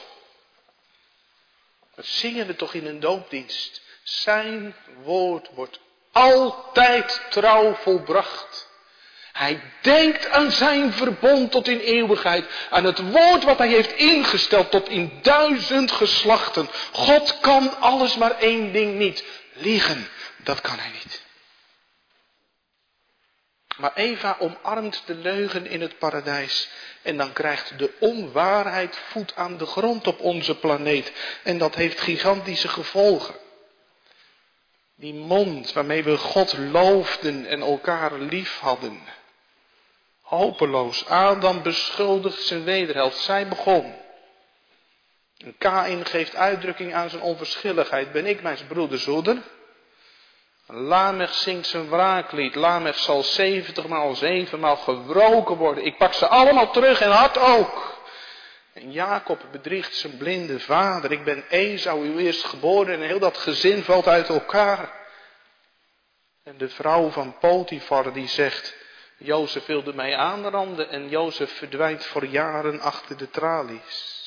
Dat 1.96 2.06
zingen 2.06 2.48
we 2.48 2.56
toch 2.56 2.74
in 2.74 2.86
een 2.86 3.00
doopdienst. 3.00 3.82
Zijn 4.04 4.76
woord 5.04 5.50
wordt 5.50 5.80
altijd 6.12 7.22
trouw 7.30 7.74
volbracht. 7.74 8.70
Hij 9.32 9.62
denkt 9.82 10.30
aan 10.30 10.52
zijn 10.52 10.94
verbond 10.94 11.52
tot 11.52 11.68
in 11.68 11.80
eeuwigheid. 11.80 12.46
Aan 12.70 12.84
het 12.84 13.12
woord 13.12 13.44
wat 13.44 13.58
hij 13.58 13.68
heeft 13.68 13.92
ingesteld 13.92 14.72
tot 14.72 14.90
in 14.90 15.20
duizend 15.22 15.92
geslachten. 15.92 16.70
God 16.92 17.40
kan 17.40 17.80
alles 17.80 18.18
maar 18.18 18.38
één 18.40 18.74
ding 18.74 18.98
niet. 18.98 19.24
Liegen. 19.54 20.08
Dat 20.38 20.62
kan 20.62 20.80
hij 20.80 20.92
niet. 20.92 21.22
Maar 23.78 23.92
Eva 23.96 24.36
omarmt 24.40 25.04
de 25.06 25.16
leugen 25.16 25.68
in 25.68 25.82
het 25.82 25.98
paradijs. 25.98 26.70
En 27.02 27.18
dan 27.18 27.34
krijgt 27.34 27.78
de 27.78 27.94
onwaarheid 28.00 29.00
voet 29.10 29.36
aan 29.36 29.58
de 29.58 29.66
grond 29.66 30.08
op 30.08 30.20
onze 30.20 30.56
planeet. 30.56 31.12
En 31.44 31.58
dat 31.58 31.76
heeft 31.76 32.02
gigantische 32.02 32.68
gevolgen. 32.68 33.36
Die 35.02 35.14
mond 35.14 35.74
waarmee 35.74 36.04
we 36.04 36.18
God 36.18 36.58
loofden 36.58 37.46
en 37.46 37.62
elkaar 37.62 38.14
lief 38.14 38.60
hadden. 38.60 39.02
Hopeloos. 40.22 41.08
Adam 41.08 41.62
beschuldigt 41.62 42.42
zijn 42.42 42.64
wederhelft. 42.64 43.18
Zij 43.18 43.48
begon. 43.48 43.94
En 45.38 45.56
Kain 45.58 46.06
geeft 46.06 46.36
uitdrukking 46.36 46.94
aan 46.94 47.10
zijn 47.10 47.22
onverschilligheid. 47.22 48.12
Ben 48.12 48.26
ik 48.26 48.42
mijn 48.42 48.58
broeders 48.68 49.06
hoeder? 49.06 49.38
Lamech 50.66 51.34
zingt 51.34 51.68
zijn 51.68 51.90
wraaklied. 51.90 52.56
Lamech 52.56 52.98
zal 52.98 53.24
zeventigmaal, 53.24 54.16
zevenmaal 54.16 54.78
gewroken 54.78 55.56
worden. 55.56 55.86
Ik 55.86 55.98
pak 55.98 56.14
ze 56.14 56.28
allemaal 56.28 56.72
terug 56.72 57.02
en 57.02 57.12
hard 57.12 57.38
ook. 57.38 58.01
En 58.74 58.92
Jacob 58.92 59.46
bedriegt 59.52 59.96
zijn 59.96 60.18
blinde 60.18 60.60
vader. 60.60 61.12
Ik 61.12 61.24
ben 61.24 61.44
Esau, 61.50 62.06
uw 62.06 62.18
eerstgeboren. 62.18 62.94
En 62.94 63.08
heel 63.08 63.20
dat 63.20 63.38
gezin 63.38 63.84
valt 63.84 64.08
uit 64.08 64.30
elkaar. 64.30 65.00
En 66.44 66.58
de 66.58 66.70
vrouw 66.70 67.10
van 67.10 67.38
Potifar 67.38 68.14
die 68.14 68.28
zegt, 68.28 68.76
Jozef 69.18 69.66
wilde 69.66 69.94
mij 69.94 70.16
aanranden 70.16 70.90
en 70.90 71.10
Jozef 71.10 71.58
verdwijnt 71.58 72.06
voor 72.06 72.26
jaren 72.26 72.80
achter 72.80 73.18
de 73.18 73.30
tralies. 73.30 74.20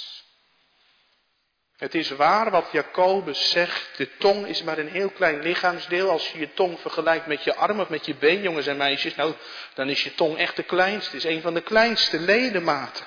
Het 1.77 1.95
is 1.95 2.11
waar 2.11 2.51
wat 2.51 2.69
Jacobus 2.73 3.51
zegt, 3.51 3.97
de 3.97 4.17
tong 4.17 4.47
is 4.47 4.63
maar 4.63 4.79
een 4.79 4.89
heel 4.89 5.11
klein 5.11 5.43
lichaamsdeel. 5.43 6.11
Als 6.11 6.33
je 6.33 6.39
je 6.39 6.53
tong 6.55 6.81
vergelijkt 6.81 7.27
met 7.27 7.45
je 7.45 7.55
arm 7.55 7.81
of 7.81 7.89
met 7.89 8.07
je 8.07 8.15
been, 8.15 8.43
jongens 8.43 8.67
en 8.67 8.77
meisjes, 8.77 9.15
nou, 9.15 9.35
dan 9.75 9.89
is 9.89 10.05
je 10.05 10.15
tong 10.15 10.39
echt 10.39 10.57
de 10.57 10.63
kleinste. 10.63 11.17
Het 11.17 11.25
is 11.25 11.31
een 11.31 11.43
van 11.43 11.55
de 11.55 11.63
kleinste 11.63 12.21
ledematen. 12.21 13.07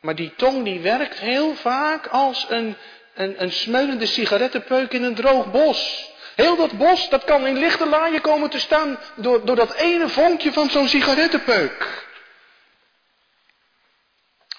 Maar 0.00 0.14
die 0.14 0.34
tong 0.36 0.64
die 0.64 0.80
werkt 0.80 1.18
heel 1.18 1.54
vaak 1.54 2.06
als 2.06 2.46
een, 2.48 2.76
een, 3.14 3.42
een 3.42 3.52
smeulende 3.52 4.06
sigarettenpeuk 4.06 4.92
in 4.92 5.02
een 5.02 5.14
droog 5.14 5.50
bos. 5.50 6.10
Heel 6.34 6.56
dat 6.56 6.78
bos, 6.78 7.08
dat 7.08 7.24
kan 7.24 7.46
in 7.46 7.58
lichte 7.58 7.86
laaien 7.86 8.20
komen 8.20 8.50
te 8.50 8.58
staan 8.58 8.98
door, 9.16 9.44
door 9.44 9.56
dat 9.56 9.74
ene 9.74 10.08
vonkje 10.08 10.52
van 10.52 10.70
zo'n 10.70 10.88
sigarettenpeuk. 10.88 12.06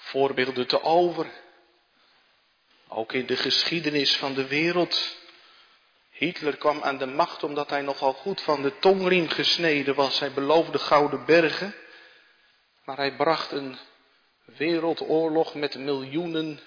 Voorbeelden 0.00 0.66
te 0.66 0.82
over. 0.82 1.26
Ook 2.88 3.12
in 3.12 3.26
de 3.26 3.36
geschiedenis 3.36 4.16
van 4.16 4.34
de 4.34 4.46
wereld. 4.46 5.18
Hitler 6.10 6.56
kwam 6.56 6.82
aan 6.82 6.98
de 6.98 7.06
macht 7.06 7.42
omdat 7.42 7.70
hij 7.70 7.82
nogal 7.82 8.12
goed 8.12 8.40
van 8.40 8.62
de 8.62 8.78
tongriem 8.78 9.28
gesneden 9.28 9.94
was. 9.94 10.18
Hij 10.18 10.32
beloofde 10.32 10.78
gouden 10.78 11.24
bergen. 11.24 11.74
Maar 12.84 12.96
hij 12.96 13.16
bracht 13.16 13.52
een 13.52 13.78
wereldoorlog 14.56 15.54
met 15.54 15.78
miljoenen 15.78 16.60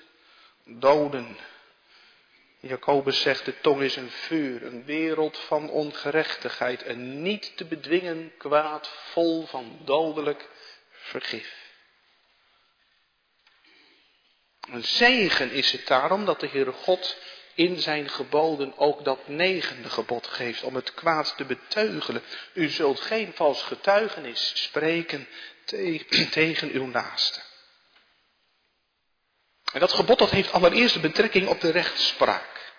doden. 0.65 1.37
Jacobus 2.59 3.21
zegt, 3.21 3.45
de 3.45 3.59
tong 3.61 3.81
is 3.81 3.95
een 3.95 4.11
vuur, 4.11 4.63
een 4.65 4.85
wereld 4.85 5.37
van 5.37 5.69
ongerechtigheid, 5.69 6.85
een 6.85 7.21
niet 7.21 7.57
te 7.57 7.65
bedwingen 7.65 8.31
kwaad 8.37 8.87
vol 8.87 9.45
van 9.45 9.79
dodelijk 9.83 10.49
vergif. 10.89 11.61
Een 14.71 14.83
zegen 14.83 15.51
is 15.51 15.71
het 15.71 15.87
daarom 15.87 16.25
dat 16.25 16.39
de 16.39 16.47
Heere 16.47 16.71
God 16.71 17.17
in 17.53 17.79
zijn 17.79 18.09
geboden 18.09 18.77
ook 18.77 19.03
dat 19.03 19.27
negende 19.27 19.89
gebod 19.89 20.27
geeft 20.27 20.63
om 20.63 20.75
het 20.75 20.93
kwaad 20.93 21.33
te 21.37 21.45
beteugelen. 21.45 22.21
U 22.53 22.69
zult 22.69 22.99
geen 22.99 23.31
vals 23.33 23.61
getuigenis 23.61 24.51
spreken 24.53 25.27
tegen 26.29 26.71
uw 26.71 26.85
naaste. 26.85 27.41
En 29.73 29.79
dat 29.79 29.93
gebod 29.93 30.19
dat 30.19 30.29
heeft 30.29 30.51
allereerst 30.51 31.01
betrekking 31.01 31.47
op 31.47 31.61
de 31.61 31.71
rechtspraak. 31.71 32.73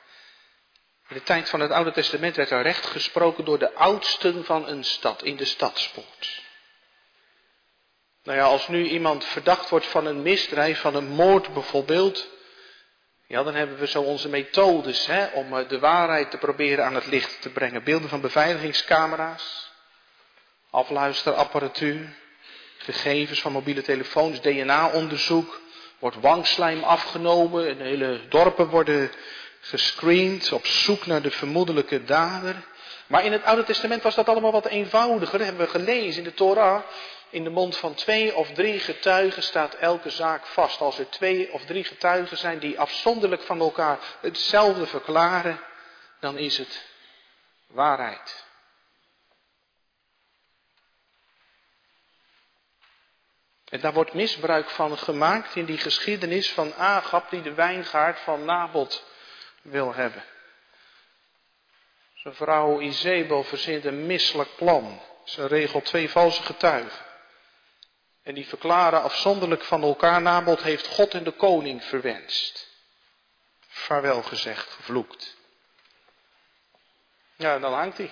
In 1.08 1.16
de 1.16 1.22
tijd 1.22 1.48
van 1.48 1.60
het 1.60 1.70
Oude 1.70 1.92
Testament 1.92 2.36
werd 2.36 2.50
er 2.50 2.62
recht 2.62 2.86
gesproken 2.86 3.44
door 3.44 3.58
de 3.58 3.74
oudsten 3.74 4.44
van 4.44 4.68
een 4.68 4.84
stad, 4.84 5.22
in 5.22 5.36
de 5.36 5.44
stadspoort. 5.44 6.42
Nou 8.22 8.38
ja, 8.38 8.44
als 8.44 8.68
nu 8.68 8.88
iemand 8.88 9.24
verdacht 9.24 9.68
wordt 9.68 9.86
van 9.86 10.06
een 10.06 10.22
misdrijf, 10.22 10.80
van 10.80 10.94
een 10.94 11.08
moord 11.08 11.52
bijvoorbeeld, 11.52 12.28
ja, 13.26 13.42
dan 13.42 13.54
hebben 13.54 13.78
we 13.78 13.86
zo 13.86 14.02
onze 14.02 14.28
methodes 14.28 15.06
hè, 15.06 15.26
om 15.26 15.58
eh, 15.58 15.68
de 15.68 15.78
waarheid 15.78 16.30
te 16.30 16.38
proberen 16.38 16.84
aan 16.84 16.94
het 16.94 17.06
licht 17.06 17.42
te 17.42 17.50
brengen. 17.50 17.84
Beelden 17.84 18.08
van 18.08 18.20
beveiligingscamera's, 18.20 19.70
afluisterapparatuur, 20.70 22.16
gegevens 22.78 23.40
van 23.40 23.52
mobiele 23.52 23.82
telefoons, 23.82 24.40
DNA-onderzoek, 24.40 25.60
wordt 26.04 26.20
wangslijm 26.20 26.82
afgenomen 26.82 27.68
en 27.68 27.80
hele 27.80 28.20
dorpen 28.28 28.68
worden 28.68 29.10
gescreend 29.60 30.52
op 30.52 30.66
zoek 30.66 31.06
naar 31.06 31.22
de 31.22 31.30
vermoedelijke 31.30 32.04
dader. 32.04 32.56
Maar 33.06 33.24
in 33.24 33.32
het 33.32 33.44
Oude 33.44 33.64
Testament 33.64 34.02
was 34.02 34.14
dat 34.14 34.28
allemaal 34.28 34.52
wat 34.52 34.66
eenvoudiger. 34.66 35.38
Dat 35.38 35.46
hebben 35.46 35.64
we 35.64 35.70
gelezen 35.70 36.18
in 36.18 36.28
de 36.28 36.34
Torah. 36.34 36.82
In 37.30 37.44
de 37.44 37.50
mond 37.50 37.76
van 37.76 37.94
twee 37.94 38.36
of 38.36 38.50
drie 38.50 38.78
getuigen 38.78 39.42
staat 39.42 39.74
elke 39.74 40.10
zaak 40.10 40.46
vast. 40.46 40.80
Als 40.80 40.98
er 40.98 41.08
twee 41.10 41.52
of 41.52 41.64
drie 41.64 41.84
getuigen 41.84 42.36
zijn 42.36 42.58
die 42.58 42.80
afzonderlijk 42.80 43.42
van 43.42 43.60
elkaar 43.60 43.98
hetzelfde 44.20 44.86
verklaren, 44.86 45.60
dan 46.20 46.38
is 46.38 46.58
het 46.58 46.84
waarheid. 47.66 48.43
En 53.74 53.80
daar 53.80 53.92
wordt 53.92 54.12
misbruik 54.12 54.70
van 54.70 54.98
gemaakt 54.98 55.56
in 55.56 55.64
die 55.64 55.78
geschiedenis 55.78 56.52
van 56.52 56.74
Agap 56.74 57.30
die 57.30 57.42
de 57.42 57.54
wijngaard 57.54 58.20
van 58.20 58.44
Nabot 58.44 59.04
wil 59.62 59.94
hebben. 59.94 60.24
Zijn 62.14 62.34
vrouw 62.34 62.80
Izebel 62.80 63.44
verzint 63.44 63.84
een 63.84 64.06
misselijk 64.06 64.56
plan. 64.56 65.00
Ze 65.24 65.46
regelt 65.46 65.84
twee 65.84 66.10
valse 66.10 66.42
getuigen. 66.42 67.04
En 68.22 68.34
die 68.34 68.46
verklaren 68.46 69.02
afzonderlijk 69.02 69.62
van 69.62 69.82
elkaar, 69.82 70.22
Nabot 70.22 70.62
heeft 70.62 70.86
God 70.86 71.14
en 71.14 71.24
de 71.24 71.32
koning 71.32 71.84
verwenst. 71.84 72.68
Vaarwel 73.68 74.22
gezegd, 74.22 74.70
gevloekt. 74.70 75.36
Ja, 77.36 77.58
dan 77.58 77.72
hangt 77.72 77.98
hij. 77.98 78.10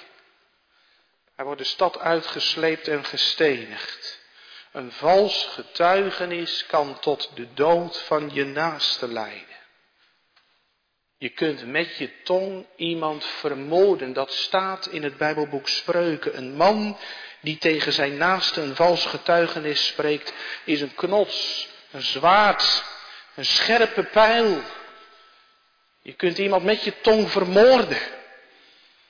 Hij 1.34 1.44
wordt 1.44 1.60
de 1.60 1.66
stad 1.66 1.98
uitgesleept 1.98 2.88
en 2.88 3.04
gestenigd. 3.04 4.21
Een 4.72 4.92
vals 4.92 5.48
getuigenis 5.50 6.66
kan 6.66 6.98
tot 7.00 7.30
de 7.34 7.54
dood 7.54 8.00
van 8.00 8.30
je 8.32 8.44
naaste 8.44 9.08
leiden. 9.08 9.56
Je 11.18 11.28
kunt 11.28 11.66
met 11.66 11.96
je 11.96 12.22
tong 12.22 12.66
iemand 12.76 13.24
vermoorden. 13.24 14.12
Dat 14.12 14.32
staat 14.32 14.86
in 14.86 15.02
het 15.02 15.16
Bijbelboek 15.16 15.68
Spreuken. 15.68 16.36
Een 16.36 16.54
man 16.56 16.98
die 17.40 17.58
tegen 17.58 17.92
zijn 17.92 18.16
naaste 18.16 18.60
een 18.60 18.76
vals 18.76 19.06
getuigenis 19.06 19.86
spreekt, 19.86 20.32
is 20.64 20.80
een 20.80 20.94
knots, 20.94 21.68
een 21.90 22.02
zwaard, 22.02 22.84
een 23.34 23.44
scherpe 23.44 24.02
pijl. 24.02 24.60
Je 26.02 26.12
kunt 26.12 26.38
iemand 26.38 26.64
met 26.64 26.82
je 26.82 27.00
tong 27.00 27.30
vermoorden. 27.30 28.00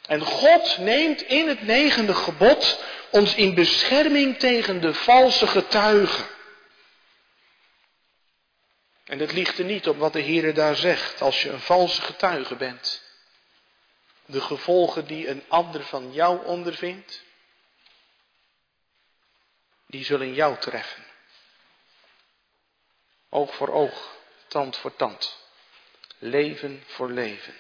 En 0.07 0.20
God 0.20 0.79
neemt 0.79 1.22
in 1.22 1.48
het 1.48 1.62
negende 1.62 2.14
gebod 2.14 2.85
ons 3.12 3.35
in 3.35 3.55
bescherming 3.55 4.38
tegen 4.38 4.81
de 4.81 4.94
valse 4.94 5.46
getuigen. 5.46 6.27
En 9.05 9.18
het 9.18 9.33
ligt 9.33 9.59
er 9.59 9.64
niet 9.64 9.88
op 9.88 9.96
wat 9.96 10.12
de 10.12 10.20
Heer 10.20 10.55
daar 10.55 10.77
zegt 10.77 11.20
als 11.20 11.42
je 11.42 11.51
een 11.51 11.61
valse 11.61 12.03
getuige 12.03 12.57
bent. 12.57 13.03
De 14.25 14.40
gevolgen 14.40 15.07
die 15.07 15.29
een 15.29 15.44
ander 15.48 15.85
van 15.85 16.12
jou 16.12 16.44
ondervindt, 16.44 17.22
die 19.87 20.05
zullen 20.05 20.35
jou 20.35 20.59
treffen. 20.59 21.05
Oog 23.29 23.55
voor 23.55 23.68
oog, 23.68 24.16
tand 24.46 24.77
voor 24.77 24.96
tand, 24.96 25.37
leven 26.18 26.83
voor 26.87 27.11
leven. 27.11 27.55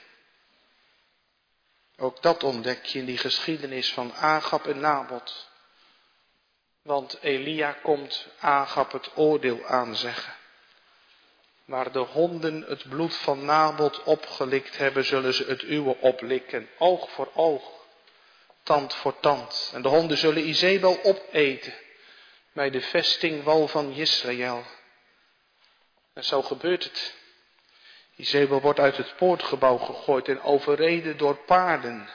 Ook 2.02 2.22
dat 2.22 2.42
ontdek 2.42 2.84
je 2.84 2.98
in 2.98 3.04
die 3.04 3.18
geschiedenis 3.18 3.92
van 3.92 4.14
Agap 4.14 4.66
en 4.66 4.80
Nabot. 4.80 5.48
Want 6.82 7.18
Elia 7.20 7.72
komt 7.72 8.26
Agap 8.38 8.92
het 8.92 9.10
oordeel 9.14 9.64
aanzeggen. 9.64 10.34
Waar 11.64 11.92
de 11.92 11.98
honden 11.98 12.62
het 12.62 12.88
bloed 12.88 13.16
van 13.16 13.44
Nabot 13.44 14.02
opgelikt 14.02 14.78
hebben, 14.78 15.04
zullen 15.04 15.34
ze 15.34 15.44
het 15.44 15.62
uwe 15.62 15.96
oplikken. 16.00 16.68
Oog 16.78 17.10
voor 17.10 17.30
oog, 17.34 17.70
tand 18.62 18.94
voor 18.94 19.20
tand. 19.20 19.70
En 19.74 19.82
de 19.82 19.88
honden 19.88 20.16
zullen 20.16 20.48
Izebel 20.48 20.98
opeten 21.02 21.74
bij 22.52 22.70
de 22.70 22.80
vestingwal 22.80 23.68
van 23.68 23.92
Israël. 23.92 24.64
En 26.12 26.24
zo 26.24 26.42
gebeurt 26.42 26.84
het. 26.84 27.20
Izebel 28.16 28.60
wordt 28.60 28.78
uit 28.78 28.96
het 28.96 29.16
poortgebouw 29.16 29.76
gegooid 29.76 30.28
en 30.28 30.42
overreden 30.42 31.16
door 31.16 31.36
paarden. 31.36 32.08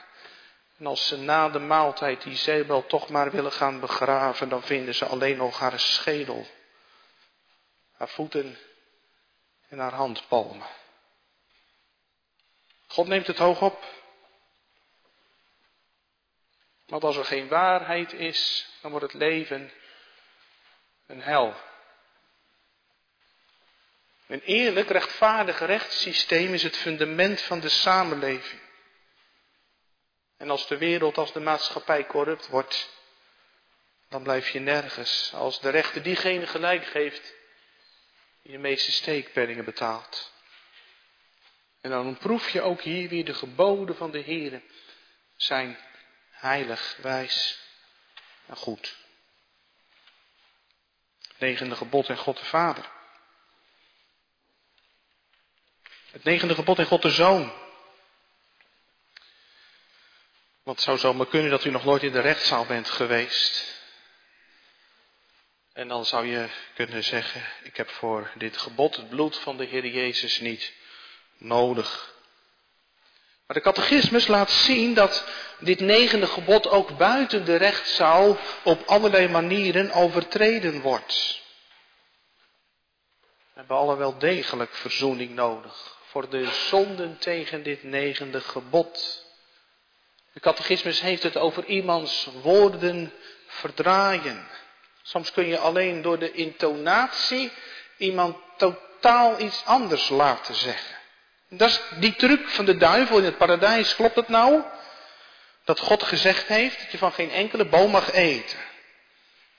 En 0.78 0.86
als 0.86 1.06
ze 1.06 1.16
na 1.16 1.48
de 1.48 1.58
maaltijd 1.58 2.24
Izebel 2.24 2.86
toch 2.86 3.08
maar 3.08 3.30
willen 3.30 3.52
gaan 3.52 3.80
begraven, 3.80 4.48
dan 4.48 4.62
vinden 4.62 4.94
ze 4.94 5.04
alleen 5.04 5.36
nog 5.36 5.58
haar 5.58 5.80
schedel, 5.80 6.46
haar 7.92 8.08
voeten 8.08 8.58
en 9.68 9.78
haar 9.78 9.94
handpalmen. 9.94 10.66
God 12.86 13.06
neemt 13.06 13.26
het 13.26 13.38
hoog 13.38 13.62
op. 13.62 13.84
Want 16.86 17.04
als 17.04 17.16
er 17.16 17.24
geen 17.24 17.48
waarheid 17.48 18.12
is, 18.12 18.68
dan 18.80 18.90
wordt 18.90 19.12
het 19.12 19.20
leven 19.20 19.72
een 21.06 21.22
hel. 21.22 21.54
Een 24.28 24.42
eerlijk, 24.42 24.88
rechtvaardig 24.88 25.58
rechtssysteem 25.58 26.54
is 26.54 26.62
het 26.62 26.76
fundament 26.76 27.40
van 27.40 27.60
de 27.60 27.68
samenleving. 27.68 28.60
En 30.36 30.50
als 30.50 30.66
de 30.66 30.78
wereld, 30.78 31.18
als 31.18 31.32
de 31.32 31.40
maatschappij 31.40 32.06
corrupt 32.06 32.46
wordt, 32.46 32.90
dan 34.08 34.22
blijf 34.22 34.48
je 34.48 34.60
nergens. 34.60 35.32
Als 35.34 35.60
de 35.60 35.70
rechter 35.70 36.02
diegene 36.02 36.46
gelijk 36.46 36.86
geeft 36.86 37.34
die 38.42 38.52
de 38.52 38.58
meeste 38.58 38.92
steekpenningen 38.92 39.64
betaalt. 39.64 40.32
En 41.80 41.90
dan 41.90 42.18
proef 42.18 42.48
je 42.48 42.62
ook 42.62 42.80
hier 42.80 43.08
weer 43.08 43.24
de 43.24 43.34
geboden 43.34 43.96
van 43.96 44.10
de 44.10 44.18
Heer 44.18 44.62
zijn 45.36 45.78
heilig, 46.30 46.96
wijs 47.02 47.60
en 48.46 48.56
goed. 48.56 48.96
Negende 51.38 51.76
gebod 51.76 52.08
en 52.08 52.16
God 52.16 52.38
de 52.38 52.44
Vader. 52.44 52.96
Het 56.10 56.24
negende 56.24 56.54
gebod 56.54 56.78
en 56.78 56.86
God 56.86 57.02
de 57.02 57.10
Zoon. 57.10 57.52
Want 60.62 60.76
het 60.76 60.86
zou 60.86 60.98
zomaar 60.98 61.26
kunnen 61.26 61.50
dat 61.50 61.64
u 61.64 61.70
nog 61.70 61.84
nooit 61.84 62.02
in 62.02 62.12
de 62.12 62.20
rechtszaal 62.20 62.66
bent 62.66 62.90
geweest. 62.90 63.76
En 65.72 65.88
dan 65.88 66.04
zou 66.04 66.26
je 66.26 66.48
kunnen 66.74 67.04
zeggen, 67.04 67.42
ik 67.62 67.76
heb 67.76 67.90
voor 67.90 68.30
dit 68.34 68.56
gebod 68.56 68.96
het 68.96 69.08
bloed 69.08 69.38
van 69.38 69.56
de 69.56 69.64
Heer 69.64 69.86
Jezus 69.86 70.40
niet 70.40 70.72
nodig. 71.36 72.14
Maar 73.46 73.56
de 73.56 73.62
catechismus 73.62 74.26
laat 74.26 74.50
zien 74.50 74.94
dat 74.94 75.24
dit 75.58 75.80
negende 75.80 76.26
gebod 76.26 76.68
ook 76.68 76.96
buiten 76.96 77.44
de 77.44 77.56
rechtszaal 77.56 78.38
op 78.62 78.82
allerlei 78.86 79.28
manieren 79.28 79.90
overtreden 79.90 80.80
wordt. 80.80 81.42
We 83.52 83.64
hebben 83.64 83.76
alle 83.76 83.96
wel 83.96 84.18
degelijk 84.18 84.74
verzoening 84.74 85.34
nodig 85.34 85.97
voor 86.18 86.30
de 86.30 86.48
zonden 86.68 87.18
tegen 87.18 87.62
dit 87.62 87.82
negende 87.82 88.40
gebod. 88.40 89.24
De 90.32 90.40
catechismus 90.40 91.00
heeft 91.00 91.22
het 91.22 91.36
over 91.36 91.64
iemands 91.64 92.28
woorden 92.42 93.12
verdraaien. 93.46 94.48
Soms 95.02 95.32
kun 95.32 95.46
je 95.46 95.58
alleen 95.58 96.02
door 96.02 96.18
de 96.18 96.32
intonatie 96.32 97.52
iemand 97.96 98.36
totaal 98.56 99.40
iets 99.40 99.64
anders 99.64 100.08
laten 100.08 100.54
zeggen. 100.54 100.96
Dat 101.48 101.68
is 101.68 101.80
die 101.98 102.16
truc 102.16 102.48
van 102.48 102.64
de 102.64 102.76
duivel 102.76 103.18
in 103.18 103.24
het 103.24 103.38
paradijs. 103.38 103.94
Klopt 103.94 104.16
het 104.16 104.28
nou? 104.28 104.62
Dat 105.64 105.80
God 105.80 106.02
gezegd 106.02 106.46
heeft 106.46 106.80
dat 106.80 106.90
je 106.90 106.98
van 106.98 107.12
geen 107.12 107.30
enkele 107.30 107.64
boom 107.64 107.90
mag 107.90 108.12
eten. 108.12 108.58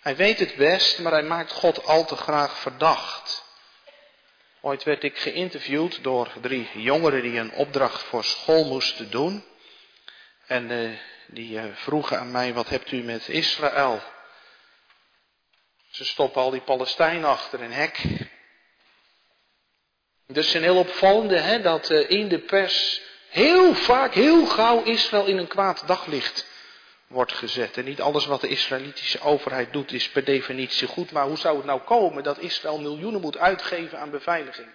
Hij 0.01 0.15
weet 0.15 0.39
het 0.39 0.55
best, 0.55 0.99
maar 0.99 1.11
hij 1.11 1.23
maakt 1.23 1.51
God 1.51 1.85
al 1.85 2.05
te 2.05 2.15
graag 2.15 2.57
verdacht. 2.57 3.47
Ooit 4.61 4.83
werd 4.83 5.03
ik 5.03 5.17
geïnterviewd 5.17 6.03
door 6.03 6.31
drie 6.41 6.69
jongeren 6.73 7.21
die 7.21 7.39
een 7.39 7.51
opdracht 7.51 8.01
voor 8.01 8.23
school 8.23 8.65
moesten 8.65 9.11
doen. 9.11 9.45
En 10.47 10.71
uh, 10.71 10.97
die 11.27 11.51
uh, 11.51 11.63
vroegen 11.73 12.19
aan 12.19 12.31
mij, 12.31 12.53
wat 12.53 12.69
hebt 12.69 12.91
u 12.91 13.03
met 13.03 13.27
Israël? 13.27 14.01
Ze 15.89 16.05
stoppen 16.05 16.41
al 16.41 16.49
die 16.49 16.61
Palestijnen 16.61 17.29
achter 17.29 17.61
een 17.61 17.71
hek. 17.71 18.03
Dus 20.27 20.53
een 20.53 20.63
heel 20.63 20.77
opvallende, 20.77 21.37
hè, 21.37 21.61
dat 21.61 21.89
uh, 21.89 22.09
in 22.09 22.27
de 22.27 22.39
pers 22.39 23.01
heel 23.29 23.75
vaak, 23.75 24.13
heel 24.13 24.45
gauw 24.45 24.83
Israël 24.83 25.25
in 25.25 25.37
een 25.37 25.47
kwaad 25.47 25.87
daglicht 25.87 26.48
wordt 27.09 27.33
gezet. 27.33 27.77
En 27.77 27.85
niet 27.85 28.01
alles 28.01 28.25
wat 28.25 28.41
de 28.41 28.47
Israëlitische 28.47 29.21
overheid 29.21 29.73
doet 29.73 29.91
is 29.91 30.09
per 30.09 30.23
definitie 30.23 30.87
goed. 30.87 31.11
Maar 31.11 31.25
hoe 31.25 31.37
zou 31.37 31.57
het 31.57 31.65
nou 31.65 31.81
komen 31.81 32.23
dat 32.23 32.37
Israël 32.37 32.79
miljoenen 32.79 33.21
moet 33.21 33.37
uitgeven 33.37 33.99
aan 33.99 34.09
beveiliging? 34.09 34.69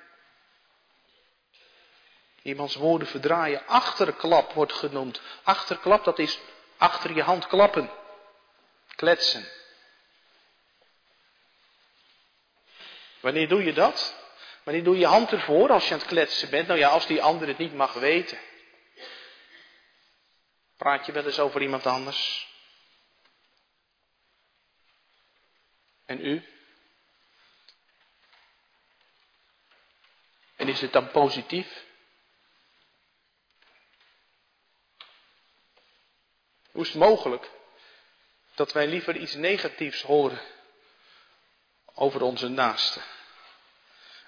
Iemands 2.43 2.75
woorden 2.75 3.09
verdraaien. 3.09 3.67
Achterklap 3.67 4.53
wordt 4.53 4.73
genoemd. 4.73 5.21
Achterklap, 5.43 6.05
dat 6.05 6.19
is 6.19 6.39
achter 6.77 7.15
je 7.15 7.23
hand 7.23 7.47
klappen. 7.47 7.91
Kletsen. 8.95 9.49
Wanneer 13.21 13.49
doe 13.49 13.65
je 13.65 13.73
dat? 13.73 14.15
Wanneer 14.63 14.85
doe 14.85 14.99
je 14.99 15.07
hand 15.07 15.33
ervoor 15.33 15.71
als 15.71 15.89
je 15.89 15.93
aan 15.93 15.99
het 15.99 16.09
kletsen 16.09 16.51
bent? 16.51 16.67
Nou 16.67 16.79
ja, 16.79 16.89
als 16.89 17.07
die 17.07 17.23
ander 17.23 17.49
het 17.49 17.59
niet 17.59 17.75
mag 17.75 17.93
weten. 17.93 18.39
Praat 20.85 21.07
je 21.07 21.13
wel 21.13 21.25
eens 21.25 21.39
over 21.39 21.63
iemand 21.63 21.87
anders? 21.87 22.49
En 26.05 26.27
u? 26.27 26.45
En 30.57 30.69
is 30.69 30.81
het 30.81 30.93
dan 30.93 31.11
positief? 31.11 31.85
Hoe 36.71 36.83
is 36.83 36.89
het 36.89 36.99
mogelijk 36.99 37.51
dat 38.55 38.73
wij 38.73 38.87
liever 38.87 39.17
iets 39.17 39.35
negatiefs 39.35 40.03
horen 40.03 40.41
over 41.95 42.23
onze 42.23 42.49
naasten? 42.49 43.03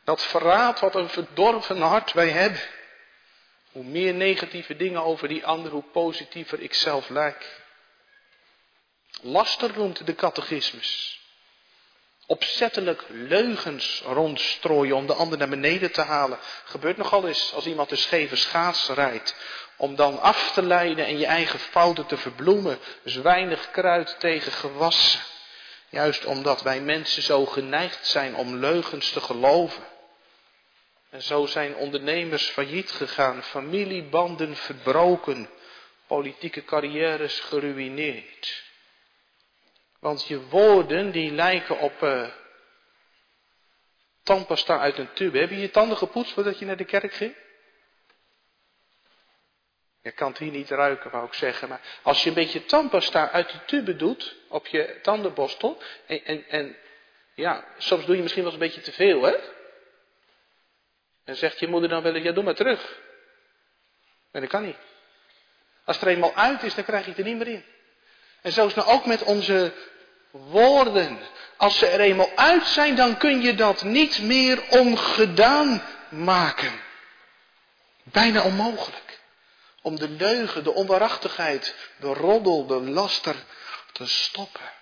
Dat 0.04 0.22
verraadt 0.22 0.80
wat 0.80 0.94
een 0.94 1.08
verdorven 1.08 1.80
hart 1.80 2.12
wij 2.12 2.30
hebben. 2.30 2.60
Hoe 3.76 3.84
meer 3.84 4.14
negatieve 4.14 4.76
dingen 4.76 5.02
over 5.02 5.28
die 5.28 5.46
ander, 5.46 5.72
hoe 5.72 5.82
positiever 5.92 6.60
ik 6.60 6.74
zelf 6.74 7.08
lijk. 7.08 7.60
Laster 9.22 9.70
noemt 9.74 10.06
de 10.06 10.14
catechismus. 10.14 11.20
Opzettelijk 12.26 13.04
leugens 13.08 14.02
rondstrooien 14.04 14.96
om 14.96 15.06
de 15.06 15.14
ander 15.14 15.38
naar 15.38 15.48
beneden 15.48 15.92
te 15.92 16.00
halen. 16.00 16.38
Gebeurt 16.64 16.96
nogal 16.96 17.26
eens 17.26 17.52
als 17.54 17.66
iemand 17.66 17.90
een 17.90 17.96
scheve 17.96 18.36
schaats 18.36 18.88
rijdt. 18.88 19.36
Om 19.76 19.96
dan 19.96 20.20
af 20.20 20.52
te 20.52 20.62
leiden 20.62 21.06
en 21.06 21.18
je 21.18 21.26
eigen 21.26 21.58
fouten 21.58 22.06
te 22.06 22.16
verbloemen. 22.16 22.78
Dus 23.02 23.14
weinig 23.14 23.70
kruid 23.70 24.16
tegen 24.18 24.52
gewassen. 24.52 25.20
Juist 25.88 26.24
omdat 26.24 26.62
wij 26.62 26.80
mensen 26.80 27.22
zo 27.22 27.46
geneigd 27.46 28.06
zijn 28.06 28.36
om 28.36 28.56
leugens 28.56 29.10
te 29.10 29.20
geloven. 29.20 29.82
En 31.16 31.22
zo 31.22 31.46
zijn 31.46 31.76
ondernemers 31.76 32.48
failliet 32.48 32.90
gegaan, 32.90 33.42
familiebanden 33.42 34.56
verbroken, 34.56 35.48
politieke 36.06 36.64
carrières 36.64 37.40
geruineerd. 37.40 38.64
Want 40.00 40.26
je 40.26 40.40
woorden 40.40 41.10
die 41.10 41.30
lijken 41.30 41.78
op 41.78 42.02
uh, 42.02 42.28
tandpasta 44.22 44.78
uit 44.78 44.98
een 44.98 45.12
tube. 45.12 45.38
Heb 45.38 45.50
je 45.50 45.60
je 45.60 45.70
tanden 45.70 45.96
gepoetst 45.96 46.32
voordat 46.32 46.58
je 46.58 46.64
naar 46.64 46.76
de 46.76 46.84
kerk 46.84 47.12
ging? 47.12 47.34
Je 50.02 50.12
kan 50.12 50.28
het 50.28 50.38
hier 50.38 50.50
niet 50.50 50.70
ruiken, 50.70 51.10
wou 51.10 51.26
ik 51.26 51.34
zeggen. 51.34 51.68
Maar 51.68 51.80
als 52.02 52.22
je 52.22 52.28
een 52.28 52.34
beetje 52.34 52.64
tandpasta 52.64 53.30
uit 53.30 53.50
de 53.50 53.64
tube 53.64 53.96
doet 53.96 54.36
op 54.48 54.66
je 54.66 54.98
tandenborstel. 55.02 55.82
En, 56.06 56.24
en, 56.24 56.48
en 56.48 56.76
ja, 57.34 57.64
soms 57.78 58.06
doe 58.06 58.16
je 58.16 58.22
misschien 58.22 58.42
wel 58.42 58.52
eens 58.52 58.60
een 58.60 58.66
beetje 58.68 58.90
te 58.90 58.92
veel, 58.92 59.22
hè? 59.22 59.55
En 61.26 61.36
zegt 61.36 61.58
je 61.58 61.68
moeder 61.68 61.88
dan 61.88 62.02
wel 62.02 62.14
eens, 62.14 62.24
ja 62.24 62.32
doe 62.32 62.44
maar 62.44 62.54
terug. 62.54 62.98
Maar 64.30 64.40
dat 64.40 64.50
kan 64.50 64.64
niet. 64.64 64.76
Als 65.84 65.96
het 65.96 66.04
er 66.04 66.12
eenmaal 66.12 66.34
uit 66.34 66.62
is, 66.62 66.74
dan 66.74 66.84
krijg 66.84 67.04
je 67.04 67.10
het 67.10 67.18
er 67.18 67.24
niet 67.24 67.36
meer 67.36 67.48
in. 67.48 67.64
En 68.42 68.52
zo 68.52 68.66
is 68.66 68.74
het 68.74 68.84
nou 68.84 68.96
ook 68.96 69.06
met 69.06 69.22
onze 69.22 69.72
woorden. 70.30 71.18
Als 71.56 71.78
ze 71.78 71.86
er 71.86 72.00
eenmaal 72.00 72.30
uit 72.36 72.66
zijn, 72.66 72.96
dan 72.96 73.16
kun 73.16 73.40
je 73.40 73.54
dat 73.54 73.82
niet 73.82 74.22
meer 74.22 74.62
ongedaan 74.68 75.82
maken. 76.08 76.80
Bijna 78.02 78.42
onmogelijk. 78.42 79.20
Om 79.82 79.98
de 79.98 80.08
leugen, 80.08 80.64
de 80.64 80.72
onwaarachtigheid, 80.72 81.74
de 81.96 82.12
roddel, 82.12 82.66
de 82.66 82.80
laster 82.80 83.36
te 83.92 84.06
stoppen. 84.06 84.72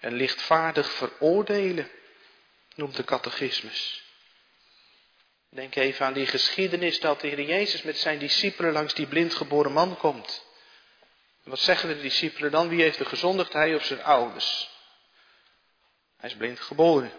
En 0.00 0.12
lichtvaardig 0.12 0.92
veroordelen 0.92 1.90
noemt 2.74 2.96
de 2.96 3.04
catechismus. 3.04 4.02
Denk 5.48 5.74
even 5.74 6.06
aan 6.06 6.12
die 6.12 6.26
geschiedenis 6.26 7.00
dat 7.00 7.20
de 7.20 7.28
Heer 7.28 7.42
Jezus 7.42 7.82
met 7.82 7.98
zijn 7.98 8.18
discipelen 8.18 8.72
langs 8.72 8.94
die 8.94 9.06
blindgeboren 9.06 9.72
man 9.72 9.96
komt. 9.96 10.44
wat 11.42 11.58
zeggen 11.58 11.88
de 11.88 12.00
discipelen 12.00 12.50
dan? 12.50 12.68
Wie 12.68 12.82
heeft 12.82 12.98
er 12.98 13.06
gezondigd? 13.06 13.52
Hij 13.52 13.74
of 13.74 13.84
zijn 13.84 14.02
ouders? 14.02 14.70
Hij 16.16 16.30
is 16.30 16.36
blind 16.36 16.60
geboren. 16.60 17.12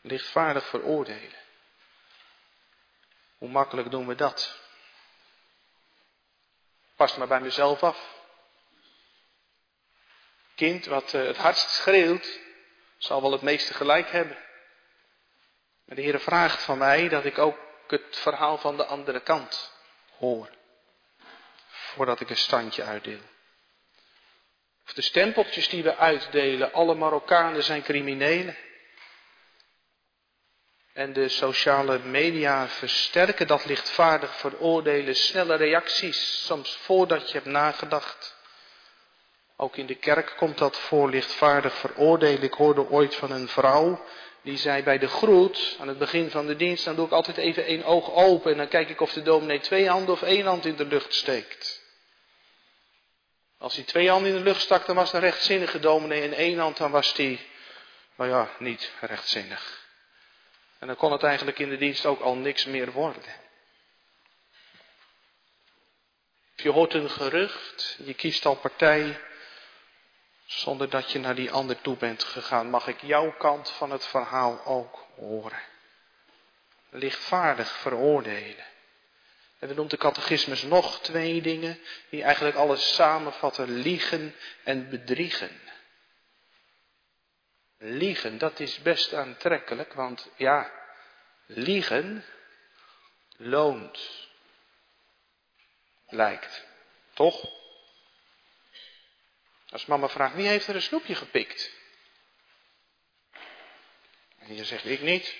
Lichtvaardig 0.00 0.66
veroordelen. 0.66 1.38
Hoe 3.38 3.48
makkelijk 3.48 3.90
doen 3.90 4.06
we 4.06 4.14
dat? 4.14 4.58
Pas 6.96 7.16
maar 7.16 7.28
bij 7.28 7.40
mezelf 7.40 7.82
af 7.82 8.17
kind 10.58 10.86
wat 10.86 11.14
eh, 11.14 11.26
het 11.26 11.36
hardst 11.36 11.70
schreeuwt, 11.70 12.38
zal 12.96 13.22
wel 13.22 13.32
het 13.32 13.42
meeste 13.42 13.74
gelijk 13.74 14.10
hebben. 14.10 14.36
Maar 15.84 15.96
de 15.96 16.02
Heer 16.02 16.20
vraagt 16.20 16.62
van 16.62 16.78
mij 16.78 17.08
dat 17.08 17.24
ik 17.24 17.38
ook 17.38 17.58
het 17.86 18.16
verhaal 18.16 18.58
van 18.58 18.76
de 18.76 18.84
andere 18.84 19.20
kant 19.20 19.72
hoor. 20.18 20.50
Voordat 21.68 22.20
ik 22.20 22.30
een 22.30 22.36
standje 22.36 22.82
uitdeel. 22.82 23.20
Of 24.86 24.92
de 24.92 25.02
stempeltjes 25.02 25.68
die 25.68 25.82
we 25.82 25.96
uitdelen, 25.96 26.72
alle 26.72 26.94
Marokkanen 26.94 27.62
zijn 27.62 27.82
criminelen. 27.82 28.56
En 30.92 31.12
de 31.12 31.28
sociale 31.28 31.98
media 31.98 32.68
versterken 32.68 33.46
dat 33.46 33.64
lichtvaardig 33.64 34.36
veroordelen, 34.36 35.16
snelle 35.16 35.54
reacties, 35.54 36.44
soms 36.46 36.76
voordat 36.76 37.28
je 37.28 37.34
hebt 37.34 37.50
nagedacht. 37.50 38.37
Ook 39.60 39.76
in 39.76 39.86
de 39.86 39.94
kerk 39.94 40.34
komt 40.36 40.58
dat 40.58 40.78
voor 40.78 41.10
lichtvaardig 41.10 41.74
veroordelen. 41.74 42.42
Ik 42.42 42.52
hoorde 42.52 42.90
ooit 42.90 43.14
van 43.14 43.30
een 43.30 43.48
vrouw 43.48 44.04
die 44.42 44.56
zei 44.56 44.82
bij 44.82 44.98
de 44.98 45.08
groet 45.08 45.76
aan 45.80 45.88
het 45.88 45.98
begin 45.98 46.30
van 46.30 46.46
de 46.46 46.56
dienst, 46.56 46.84
dan 46.84 46.96
doe 46.96 47.06
ik 47.06 47.12
altijd 47.12 47.36
even 47.36 47.64
één 47.64 47.84
oog 47.84 48.12
open 48.12 48.52
en 48.52 48.56
dan 48.56 48.68
kijk 48.68 48.88
ik 48.88 49.00
of 49.00 49.12
de 49.12 49.22
dominee 49.22 49.60
twee 49.60 49.88
handen 49.88 50.14
of 50.14 50.22
één 50.22 50.46
hand 50.46 50.64
in 50.64 50.76
de 50.76 50.86
lucht 50.86 51.14
steekt. 51.14 51.82
Als 53.58 53.74
hij 53.74 53.84
twee 53.84 54.10
handen 54.10 54.30
in 54.30 54.36
de 54.36 54.42
lucht 54.42 54.60
stak, 54.60 54.86
dan 54.86 54.96
was 54.96 55.10
de 55.10 55.18
rechtzinnige 55.18 55.78
dominee 55.78 56.22
en 56.22 56.32
één 56.32 56.58
hand, 56.58 56.76
dan 56.76 56.90
was 56.90 57.14
die, 57.14 57.40
nou 58.16 58.30
ja, 58.30 58.50
niet 58.58 58.92
rechtzinnig. 59.00 59.86
En 60.78 60.86
dan 60.86 60.96
kon 60.96 61.12
het 61.12 61.22
eigenlijk 61.22 61.58
in 61.58 61.68
de 61.68 61.78
dienst 61.78 62.06
ook 62.06 62.20
al 62.20 62.34
niks 62.34 62.64
meer 62.64 62.92
worden. 62.92 63.32
Je 66.54 66.70
hoort 66.70 66.94
een 66.94 67.10
gerucht, 67.10 67.96
je 68.04 68.14
kiest 68.14 68.46
al 68.46 68.56
partij, 68.56 69.20
zonder 70.48 70.90
dat 70.90 71.12
je 71.12 71.18
naar 71.18 71.34
die 71.34 71.50
ander 71.50 71.80
toe 71.80 71.96
bent 71.96 72.24
gegaan, 72.24 72.70
mag 72.70 72.86
ik 72.86 73.00
jouw 73.00 73.36
kant 73.36 73.70
van 73.70 73.90
het 73.90 74.06
verhaal 74.06 74.64
ook 74.64 75.06
horen. 75.14 75.62
Lichtvaardig 76.90 77.68
veroordelen. 77.68 78.64
En 79.58 79.68
dan 79.68 79.76
noemt 79.76 79.90
de 79.90 79.96
catechismus 79.96 80.62
nog 80.62 81.00
twee 81.00 81.42
dingen 81.42 81.78
die 82.08 82.22
eigenlijk 82.22 82.56
alles 82.56 82.94
samenvatten. 82.94 83.70
Liegen 83.70 84.34
en 84.64 84.88
bedriegen. 84.88 85.60
Liegen, 87.78 88.38
dat 88.38 88.60
is 88.60 88.82
best 88.82 89.14
aantrekkelijk, 89.14 89.92
want 89.92 90.30
ja, 90.36 90.70
liegen 91.46 92.24
loont. 93.36 94.28
Lijkt. 96.08 96.64
Toch? 97.14 97.57
Als 99.70 99.86
mama 99.86 100.08
vraagt, 100.08 100.34
wie 100.34 100.46
heeft 100.46 100.66
er 100.66 100.74
een 100.74 100.82
snoepje 100.82 101.14
gepikt? 101.14 101.72
En 104.38 104.54
je 104.54 104.64
zegt, 104.64 104.84
ik 104.84 105.00
niet. 105.00 105.36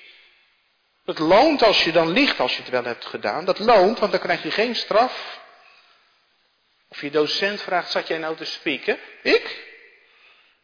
Het 1.05 1.19
loont 1.19 1.62
als 1.62 1.85
je 1.85 1.93
dan 1.93 2.09
liegt 2.09 2.41
als 2.41 2.57
je 2.57 2.62
het 2.62 2.71
wel 2.71 2.85
hebt 2.85 3.05
gedaan. 3.07 3.45
Dat 3.45 3.59
loont, 3.59 3.99
want 3.99 4.12
dan 4.12 4.21
krijg 4.21 4.43
je 4.43 4.51
geen 4.51 4.75
straf. 4.75 5.41
Of 6.88 7.01
je 7.01 7.11
docent 7.11 7.62
vraagt, 7.62 7.91
zat 7.91 8.07
jij 8.07 8.19
nou 8.19 8.37
te 8.37 8.45
spieken? 8.45 8.99
Ik? 9.23 9.67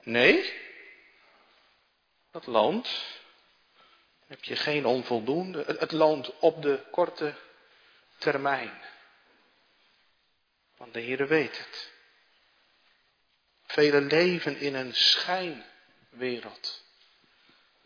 Nee. 0.02 0.52
Dat 2.30 2.46
loont. 2.46 2.88
heb 4.26 4.44
je 4.44 4.56
geen 4.56 4.86
onvoldoende. 4.86 5.64
Het 5.78 5.92
loont 5.92 6.38
op 6.38 6.62
de 6.62 6.80
korte 6.90 7.34
termijn. 8.18 8.82
Want 10.76 10.94
de 10.94 11.00
Heer 11.00 11.28
weet 11.28 11.58
het. 11.58 11.93
Velen 13.74 14.06
leven 14.06 14.56
in 14.56 14.74
een 14.74 14.94
schijnwereld. 14.94 16.84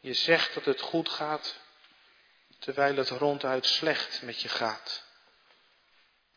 Je 0.01 0.15
zegt 0.15 0.55
dat 0.55 0.65
het 0.65 0.81
goed 0.81 1.09
gaat, 1.09 1.61
terwijl 2.59 2.97
het 2.97 3.09
ronduit 3.09 3.67
slecht 3.67 4.23
met 4.23 4.43
je 4.43 4.49
gaat. 4.49 5.05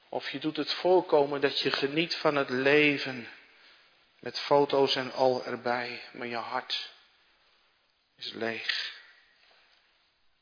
Of 0.09 0.29
je 0.29 0.39
doet 0.39 0.57
het 0.57 0.73
voorkomen 0.73 1.41
dat 1.41 1.59
je 1.59 1.71
geniet 1.71 2.15
van 2.15 2.35
het 2.35 2.49
leven, 2.49 3.27
met 4.19 4.39
foto's 4.39 4.95
en 4.95 5.11
al 5.11 5.45
erbij, 5.45 6.01
maar 6.11 6.27
je 6.27 6.35
hart 6.35 6.91
is 8.15 8.31
leeg. 8.31 8.99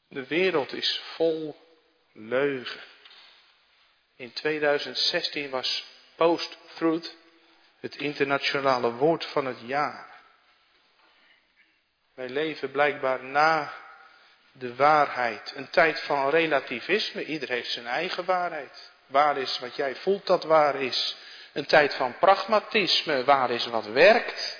De 0.07 0.25
wereld 0.25 0.73
is 0.73 1.01
vol 1.03 1.67
leugen. 2.13 2.81
In 4.15 4.33
2016 4.33 5.49
was 5.49 5.85
post-truth 6.15 7.17
het 7.79 7.95
internationale 7.95 8.91
woord 8.91 9.25
van 9.25 9.45
het 9.45 9.59
jaar. 9.65 10.07
Wij 12.13 12.29
leven 12.29 12.71
blijkbaar 12.71 13.23
na 13.23 13.73
de 14.51 14.75
waarheid. 14.75 15.53
Een 15.55 15.69
tijd 15.69 15.99
van 15.99 16.29
relativisme. 16.29 17.25
Ieder 17.25 17.49
heeft 17.49 17.71
zijn 17.71 17.87
eigen 17.87 18.25
waarheid. 18.25 18.91
Waar 19.07 19.37
is 19.37 19.59
wat 19.59 19.75
jij 19.75 19.95
voelt 19.95 20.25
dat 20.27 20.43
waar 20.43 20.81
is. 20.81 21.17
Een 21.53 21.65
tijd 21.65 21.93
van 21.93 22.17
pragmatisme. 22.19 23.23
Waar 23.23 23.51
is 23.51 23.65
wat 23.65 23.85
werkt. 23.85 24.59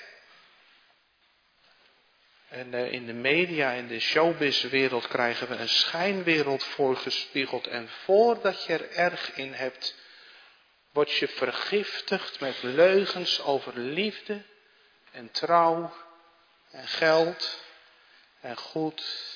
En 2.48 2.74
eh, 2.74 2.92
in 2.92 3.06
de 3.06 3.12
media, 3.12 3.70
in 3.70 3.86
de 3.86 4.00
showbizwereld 4.00 5.08
krijgen 5.08 5.48
we 5.48 5.54
een 5.54 5.68
schijnwereld 5.68 6.64
voorgespiegeld. 6.64 7.66
En 7.66 7.88
voordat 8.04 8.64
je 8.64 8.72
er 8.72 8.90
erg 8.90 9.34
in 9.34 9.52
hebt, 9.52 9.94
word 10.92 11.12
je 11.12 11.28
vergiftigd 11.28 12.40
met 12.40 12.62
leugens 12.62 13.40
over 13.42 13.78
liefde 13.78 14.42
en 15.10 15.30
trouw 15.30 15.94
en 16.70 16.88
geld 16.88 17.64
en 18.40 18.56
goed. 18.56 19.28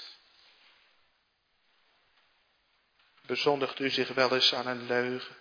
Bezondigt 3.27 3.79
u 3.79 3.91
zich 3.91 4.09
wel 4.09 4.35
eens 4.35 4.55
aan 4.55 4.67
een 4.67 4.87
leugen? 4.87 5.37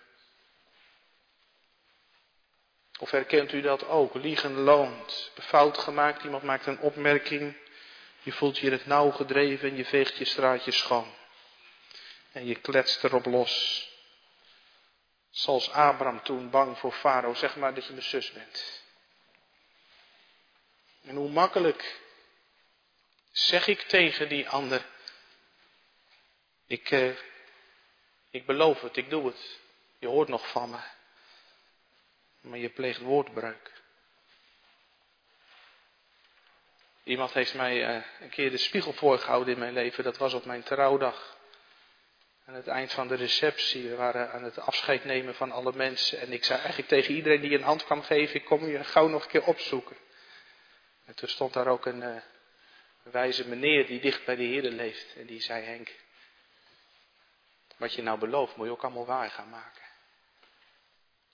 Of 2.98 3.10
herkent 3.10 3.52
u 3.52 3.60
dat 3.60 3.86
ook? 3.86 4.14
Liegen 4.14 4.54
loont. 4.54 5.30
Fout 5.40 5.78
gemaakt, 5.78 6.24
iemand 6.24 6.42
maakt 6.42 6.66
een 6.66 6.78
opmerking. 6.78 7.56
Je 8.22 8.32
voelt 8.32 8.58
je 8.58 8.66
in 8.66 8.72
het 8.72 8.86
nauw 8.86 9.10
gedreven 9.10 9.70
en 9.70 9.76
je 9.76 9.84
veegt 9.84 10.16
je 10.16 10.24
straatje 10.24 10.70
schoon. 10.70 11.14
En 12.32 12.46
je 12.46 12.54
kletst 12.54 13.04
erop 13.04 13.24
los. 13.24 13.88
Zoals 15.34 15.70
Abraham 15.70 16.22
toen 16.22 16.50
bang 16.50 16.78
voor 16.78 16.92
Farao, 16.92 17.34
zeg 17.34 17.56
maar 17.56 17.74
dat 17.74 17.86
je 17.86 17.92
mijn 17.92 18.04
zus 18.04 18.32
bent. 18.32 18.82
En 21.04 21.16
hoe 21.16 21.30
makkelijk 21.30 22.00
zeg 23.32 23.66
ik 23.66 23.80
tegen 23.80 24.28
die 24.28 24.48
ander, 24.48 24.86
ik, 26.66 26.90
eh, 26.90 27.16
ik 28.30 28.46
beloof 28.46 28.80
het, 28.80 28.96
ik 28.96 29.10
doe 29.10 29.26
het. 29.26 29.58
Je 29.98 30.06
hoort 30.06 30.28
nog 30.28 30.50
van 30.50 30.70
me. 30.70 30.78
Maar 32.40 32.58
je 32.58 32.70
pleegt 32.70 33.00
woordbreuk. 33.00 33.72
Iemand 37.04 37.32
heeft 37.32 37.54
mij 37.54 37.86
eh, 37.86 38.04
een 38.20 38.30
keer 38.30 38.50
de 38.50 38.56
spiegel 38.56 38.92
voorgehouden 38.92 39.52
in 39.54 39.60
mijn 39.60 39.72
leven. 39.72 40.04
Dat 40.04 40.16
was 40.16 40.34
op 40.34 40.44
mijn 40.44 40.62
trouwdag. 40.62 41.36
Aan 42.46 42.54
het 42.54 42.66
eind 42.66 42.92
van 42.92 43.08
de 43.08 43.14
receptie. 43.14 43.88
We 43.88 43.94
waren 43.94 44.32
aan 44.32 44.44
het 44.44 44.58
afscheid 44.58 45.04
nemen 45.04 45.34
van 45.34 45.52
alle 45.52 45.72
mensen. 45.72 46.20
En 46.20 46.32
ik 46.32 46.44
zei 46.44 46.58
eigenlijk 46.58 46.88
tegen 46.88 47.14
iedereen 47.14 47.40
die 47.40 47.54
een 47.54 47.62
hand 47.62 47.84
kwam 47.84 48.02
geven: 48.02 48.34
Ik 48.34 48.44
kom 48.44 48.66
je 48.66 48.84
gauw 48.84 49.08
nog 49.08 49.22
een 49.22 49.30
keer 49.30 49.44
opzoeken. 49.44 49.96
En 51.04 51.14
toen 51.14 51.28
stond 51.28 51.52
daar 51.52 51.66
ook 51.66 51.86
een 51.86 52.02
uh, 52.02 52.16
wijze 53.02 53.48
meneer 53.48 53.86
die 53.86 54.00
dicht 54.00 54.24
bij 54.24 54.36
de 54.36 54.42
Heer 54.42 54.62
leeft. 54.62 55.16
En 55.16 55.26
die 55.26 55.40
zei: 55.40 55.64
Henk, 55.64 55.94
wat 57.76 57.94
je 57.94 58.02
nou 58.02 58.18
belooft 58.18 58.56
moet 58.56 58.66
je 58.66 58.72
ook 58.72 58.84
allemaal 58.84 59.06
waar 59.06 59.30
gaan 59.30 59.50
maken. 59.50 59.82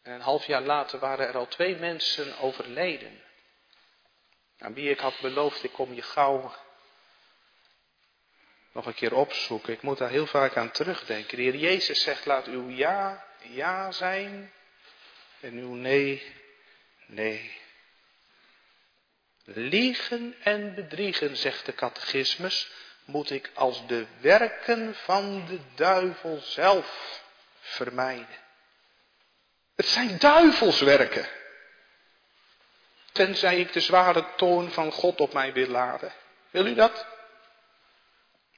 En 0.02 0.12
een 0.12 0.20
half 0.20 0.46
jaar 0.46 0.62
later 0.62 0.98
waren 0.98 1.28
er 1.28 1.36
al 1.36 1.48
twee 1.48 1.76
mensen 1.76 2.38
overleden. 2.38 3.22
Aan 4.58 4.74
wie 4.74 4.90
ik 4.90 4.98
had 4.98 5.20
beloofd, 5.20 5.64
ik 5.64 5.72
kom 5.72 5.94
je 5.94 6.02
gauw 6.02 6.54
nog 8.72 8.86
een 8.86 8.94
keer 8.94 9.14
opzoeken. 9.14 9.72
Ik 9.72 9.82
moet 9.82 9.98
daar 9.98 10.10
heel 10.10 10.26
vaak 10.26 10.56
aan 10.56 10.70
terugdenken. 10.70 11.36
De 11.36 11.42
Heer 11.42 11.56
Jezus 11.56 12.02
zegt, 12.02 12.26
laat 12.26 12.46
uw 12.46 12.68
ja, 12.68 13.26
ja 13.42 13.92
zijn 13.92 14.52
en 15.40 15.52
uw 15.52 15.74
nee, 15.74 16.34
nee. 17.06 17.58
Liegen 19.44 20.34
en 20.42 20.74
bedriegen, 20.74 21.36
zegt 21.36 21.66
de 21.66 21.74
catechismus, 21.74 22.70
moet 23.04 23.30
ik 23.30 23.50
als 23.54 23.86
de 23.86 24.06
werken 24.20 24.94
van 24.94 25.46
de 25.46 25.58
duivel 25.74 26.40
zelf 26.40 27.20
vermijden. 27.60 28.38
Het 29.74 29.86
zijn 29.86 30.18
duivelswerken. 30.18 31.28
Tenzij 33.12 33.60
ik 33.60 33.72
de 33.72 33.80
zware 33.80 34.26
toon 34.36 34.70
van 34.70 34.92
God 34.92 35.20
op 35.20 35.32
mij 35.32 35.52
wil 35.52 35.66
laden. 35.66 36.12
Wil 36.50 36.66
u 36.66 36.74
dat? 36.74 37.06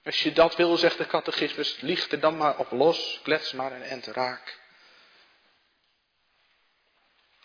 Als 0.04 0.22
je 0.22 0.32
dat 0.32 0.56
wil, 0.56 0.76
zegt 0.76 0.98
de 0.98 1.06
catechismus, 1.06 1.80
lieg 1.80 2.10
er 2.10 2.20
dan 2.20 2.36
maar 2.36 2.58
op 2.58 2.70
los, 2.70 3.20
klets 3.22 3.52
maar 3.52 3.72
een 3.72 3.82
end 3.82 4.06
raak. 4.06 4.60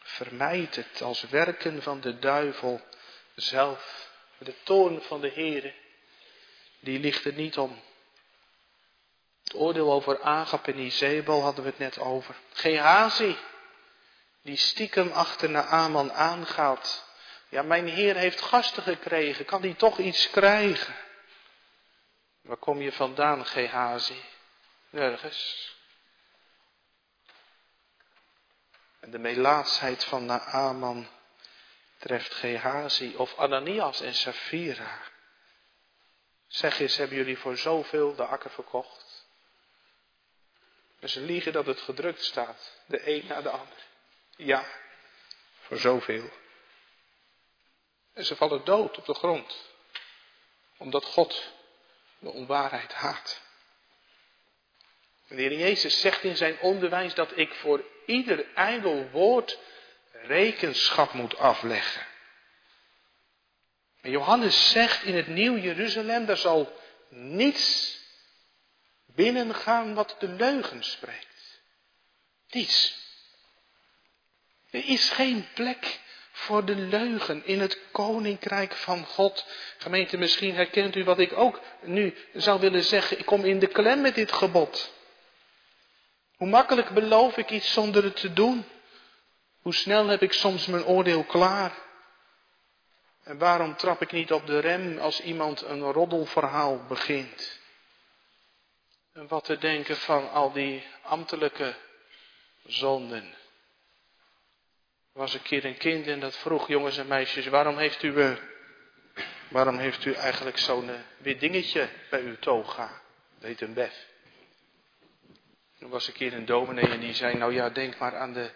Vermijd 0.02 0.76
het 0.76 1.02
als 1.02 1.22
werken 1.22 1.82
van 1.82 2.02
de 2.02 2.20
duivel 2.20 2.82
zelf. 3.36 4.10
De 4.38 4.54
toon 4.64 5.02
van 5.02 5.22
de 5.22 5.32
Heere, 5.32 5.74
die 6.80 7.00
ligt 7.00 7.26
er 7.26 7.34
niet 7.34 7.58
om. 7.58 7.82
Het 9.44 9.56
oordeel 9.56 9.92
over 9.92 10.22
Agap 10.22 10.68
en 10.68 10.80
Izebel 10.80 11.42
hadden 11.42 11.64
we 11.64 11.70
het 11.70 11.80
net 11.80 12.00
over. 12.00 12.36
Gehazi, 12.54 13.38
die 14.42 14.58
stiekem 14.58 15.12
achter 15.12 15.50
Naaman 15.50 16.14
aangaat. 16.14 17.06
Ja, 17.50 17.62
mijn 17.62 17.88
Heer 17.88 18.16
heeft 18.16 18.42
gasten 18.42 18.84
gekregen, 18.84 19.46
kan 19.46 19.62
hij 19.62 19.74
toch 19.74 19.98
iets 19.98 20.30
krijgen? 20.30 20.96
Waar 22.48 22.58
kom 22.58 22.82
je 22.82 22.92
vandaan, 22.92 23.46
Gehazi? 23.46 24.24
Nergens. 24.90 25.76
En 29.00 29.12
de 29.12 29.18
melaatsheid 29.18 30.04
van 30.04 30.26
Naaman 30.26 31.08
treft 31.98 32.34
Gehazi 32.34 33.16
of 33.16 33.38
Ananias 33.38 34.02
en 34.02 34.14
Safira. 34.14 35.02
Zeg 36.48 36.80
eens, 36.80 36.98
hebben 36.98 37.18
jullie 37.18 37.38
voor 37.38 37.58
zoveel 37.58 38.16
de 38.16 38.26
akker 38.26 38.50
verkocht? 38.50 39.28
En 41.00 41.10
ze 41.10 41.20
liegen 41.20 41.54
dat 41.54 41.66
het 41.66 41.80
gedrukt 41.80 42.24
staat, 42.24 42.82
de 42.86 43.16
een 43.16 43.28
na 43.28 43.42
de 43.42 43.50
ander. 43.50 43.86
Ja, 44.36 44.66
voor 45.60 45.78
zoveel. 45.78 46.30
En 48.14 48.26
ze 48.26 48.36
vallen 48.36 48.66
dood 48.66 48.98
op 48.98 49.06
de 49.06 49.14
grond, 49.14 49.70
omdat 50.78 51.06
God 51.06 51.56
de 52.20 52.30
onwaarheid 52.30 52.94
haat. 52.94 53.42
De 55.28 55.36
Heer 55.36 55.54
Jezus 55.54 56.00
zegt 56.00 56.24
in 56.24 56.38
zijn 56.38 56.60
onderwijs 56.60 57.14
dat 57.14 57.38
ik 57.38 57.54
voor 57.54 57.84
ieder 58.06 58.54
ijdel 58.54 59.10
woord 59.10 59.60
rekenschap 60.12 61.14
moet 61.14 61.38
afleggen. 61.38 62.06
En 64.02 64.12
Johannes 64.12 64.70
zegt 64.70 65.04
in 65.04 65.16
het 65.16 65.28
Nieuw 65.28 65.58
Jeruzalem, 65.58 66.26
daar 66.26 66.38
zal 66.38 66.82
niets 67.10 67.98
binnengaan 69.06 69.94
wat 69.94 70.16
de 70.20 70.28
leugen 70.28 70.84
spreekt. 70.84 71.62
Niets. 72.50 73.06
Er 74.70 74.86
is 74.86 75.10
geen 75.10 75.48
plek 75.54 76.00
voor 76.38 76.66
de 76.66 76.76
leugen 76.76 77.46
in 77.46 77.60
het 77.60 77.80
koninkrijk 77.92 78.74
van 78.74 79.06
God. 79.06 79.46
Gemeente, 79.78 80.18
misschien 80.18 80.56
herkent 80.56 80.96
u 80.96 81.04
wat 81.04 81.20
ik 81.20 81.38
ook 81.38 81.60
nu 81.82 82.16
zou 82.34 82.60
willen 82.60 82.84
zeggen. 82.84 83.20
Ik 83.20 83.26
kom 83.26 83.44
in 83.44 83.60
de 83.60 83.68
klem 83.68 84.02
met 84.02 84.16
dit 84.16 84.32
gebod. 84.32 84.94
Hoe 86.36 86.48
makkelijk 86.48 86.90
beloof 86.90 87.38
ik 87.38 87.50
iets 87.50 87.74
zonder 87.74 88.04
het 88.04 88.16
te 88.16 88.34
doen? 88.34 88.66
Hoe 89.62 89.74
snel 89.74 90.08
heb 90.08 90.22
ik 90.22 90.34
soms 90.34 90.66
mijn 90.66 90.86
oordeel 90.86 91.24
klaar? 91.24 91.74
En 93.24 93.38
waarom 93.38 93.76
trap 93.76 94.02
ik 94.02 94.12
niet 94.12 94.32
op 94.32 94.48
de 94.48 94.60
rem 94.60 94.98
als 94.98 95.22
iemand 95.22 95.62
een 95.62 95.92
roddelverhaal 95.92 96.86
begint? 96.88 97.60
En 99.14 99.28
wat 99.28 99.44
te 99.44 99.58
denken 99.58 99.98
van 99.98 100.32
al 100.32 100.52
die 100.52 100.84
ambtelijke 101.02 101.76
zonden. 102.66 103.36
Was 105.18 105.34
een 105.34 105.42
keer 105.42 105.66
een 105.66 105.78
kind 105.78 106.08
en 106.08 106.20
dat 106.20 106.38
vroeg, 106.38 106.68
jongens 106.68 106.98
en 106.98 107.08
meisjes, 107.08 107.48
waarom 107.48 107.78
heeft 107.78 108.04
u, 108.04 108.14
uh, 108.14 108.38
waarom 109.48 109.78
heeft 109.78 110.06
u 110.06 110.14
eigenlijk 110.14 110.58
zo'n 110.58 110.90
uh, 110.90 110.96
wit 111.18 111.40
dingetje 111.40 111.90
bij 112.10 112.22
uw 112.22 112.36
toga? 112.40 113.02
Dat 113.40 113.48
heet 113.48 113.62
een 113.62 113.74
bef. 113.74 114.06
Er 115.80 115.90
was 115.90 116.08
een 116.08 116.14
keer 116.14 116.34
een 116.34 116.46
dominee 116.46 116.90
en 116.90 117.00
die 117.00 117.14
zei, 117.14 117.38
nou 117.38 117.54
ja, 117.54 117.70
denk 117.70 117.98
maar 117.98 118.16
aan 118.16 118.34
de, 118.34 118.50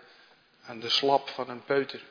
aan 0.61 0.79
de 0.79 0.89
slap 0.89 1.29
van 1.29 1.49
een 1.49 1.63
peuter. 1.63 2.01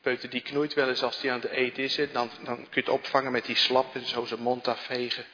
Peuter 0.00 0.30
die 0.30 0.42
knoeit 0.42 0.74
wel 0.74 0.88
eens 0.88 1.02
als 1.02 1.22
hij 1.22 1.32
aan 1.32 1.40
het 1.40 1.50
eten 1.50 1.82
is, 1.82 1.96
dan, 2.12 2.30
dan 2.42 2.56
kun 2.56 2.66
je 2.70 2.80
het 2.80 2.88
opvangen 2.88 3.32
met 3.32 3.44
die 3.44 3.56
slap 3.56 3.94
en 3.94 4.06
zo 4.06 4.24
zijn 4.24 4.40
mond 4.40 4.68
afvegen. 4.68 5.24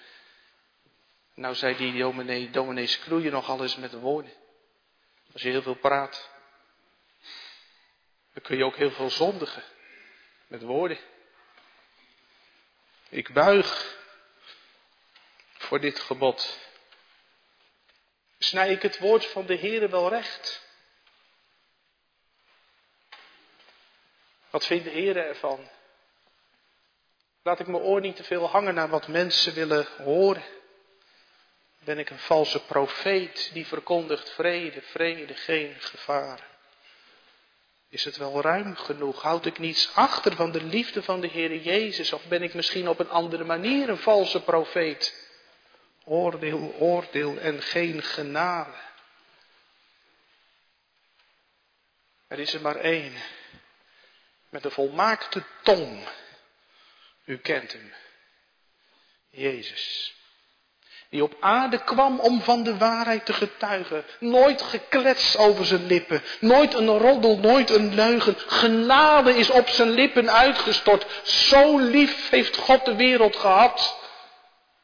Nou 1.34 1.54
zei 1.54 1.76
die 1.76 1.98
dominee, 1.98 2.50
dominees 2.50 2.98
knoeien 2.98 3.32
nogal 3.32 3.62
eens 3.62 3.76
met 3.76 3.92
woorden. 3.92 4.32
Als 5.32 5.42
je 5.42 5.48
heel 5.48 5.62
veel 5.62 5.74
praat, 5.74 6.30
dan 8.40 8.48
kun 8.48 8.58
je 8.58 8.64
ook 8.64 8.76
heel 8.76 8.90
veel 8.90 9.10
zondigen 9.10 9.62
met 10.46 10.62
woorden. 10.62 10.98
Ik 13.08 13.32
buig 13.32 13.98
voor 15.58 15.80
dit 15.80 15.98
gebod. 15.98 16.58
Snij 18.38 18.70
ik 18.70 18.82
het 18.82 18.98
woord 18.98 19.26
van 19.26 19.46
de 19.46 19.58
Heere 19.58 19.88
wel 19.88 20.08
recht? 20.08 20.68
Wat 24.50 24.66
vindt 24.66 24.84
de 24.84 24.90
Heer 24.90 25.16
ervan? 25.16 25.68
Laat 27.42 27.60
ik 27.60 27.66
mijn 27.66 27.82
oor 27.82 28.00
niet 28.00 28.16
te 28.16 28.24
veel 28.24 28.48
hangen 28.48 28.74
naar 28.74 28.88
wat 28.88 29.08
mensen 29.08 29.54
willen 29.54 29.86
horen. 29.96 30.44
Ben 31.78 31.98
ik 31.98 32.10
een 32.10 32.18
valse 32.18 32.64
profeet 32.64 33.50
die 33.52 33.66
verkondigt 33.66 34.30
vrede, 34.30 34.82
vrede, 34.82 35.34
geen 35.34 35.80
gevaar? 35.80 36.49
Is 37.90 38.04
het 38.04 38.16
wel 38.16 38.40
ruim 38.40 38.76
genoeg? 38.76 39.22
Houd 39.22 39.46
ik 39.46 39.58
niets 39.58 39.94
achter 39.94 40.36
van 40.36 40.52
de 40.52 40.62
liefde 40.62 41.02
van 41.02 41.20
de 41.20 41.26
Heer 41.26 41.56
Jezus? 41.56 42.12
Of 42.12 42.24
ben 42.24 42.42
ik 42.42 42.54
misschien 42.54 42.88
op 42.88 42.98
een 42.98 43.10
andere 43.10 43.44
manier 43.44 43.88
een 43.88 43.98
valse 43.98 44.42
profeet? 44.42 45.28
Oordeel, 46.04 46.74
oordeel 46.78 47.38
en 47.38 47.62
geen 47.62 48.02
genade. 48.02 48.78
Er 52.26 52.38
is 52.38 52.54
er 52.54 52.60
maar 52.60 52.76
één 52.76 53.12
met 54.48 54.62
de 54.62 54.70
volmaakte 54.70 55.44
tong. 55.62 56.08
U 57.24 57.38
kent 57.38 57.72
hem. 57.72 57.92
Jezus. 59.30 60.14
Die 61.10 61.22
op 61.22 61.36
aarde 61.40 61.84
kwam 61.84 62.20
om 62.20 62.42
van 62.42 62.62
de 62.62 62.76
waarheid 62.76 63.26
te 63.26 63.32
getuigen. 63.32 64.04
Nooit 64.18 64.62
geklets 64.62 65.36
over 65.36 65.66
zijn 65.66 65.86
lippen. 65.86 66.22
Nooit 66.40 66.74
een 66.74 66.98
roddel, 66.98 67.38
nooit 67.38 67.70
een 67.70 67.94
leugen. 67.94 68.34
Genade 68.46 69.36
is 69.36 69.50
op 69.50 69.68
zijn 69.68 69.90
lippen 69.90 70.30
uitgestort. 70.30 71.06
Zo 71.22 71.78
lief 71.78 72.30
heeft 72.30 72.56
God 72.56 72.84
de 72.84 72.94
wereld 72.94 73.36
gehad. 73.36 73.98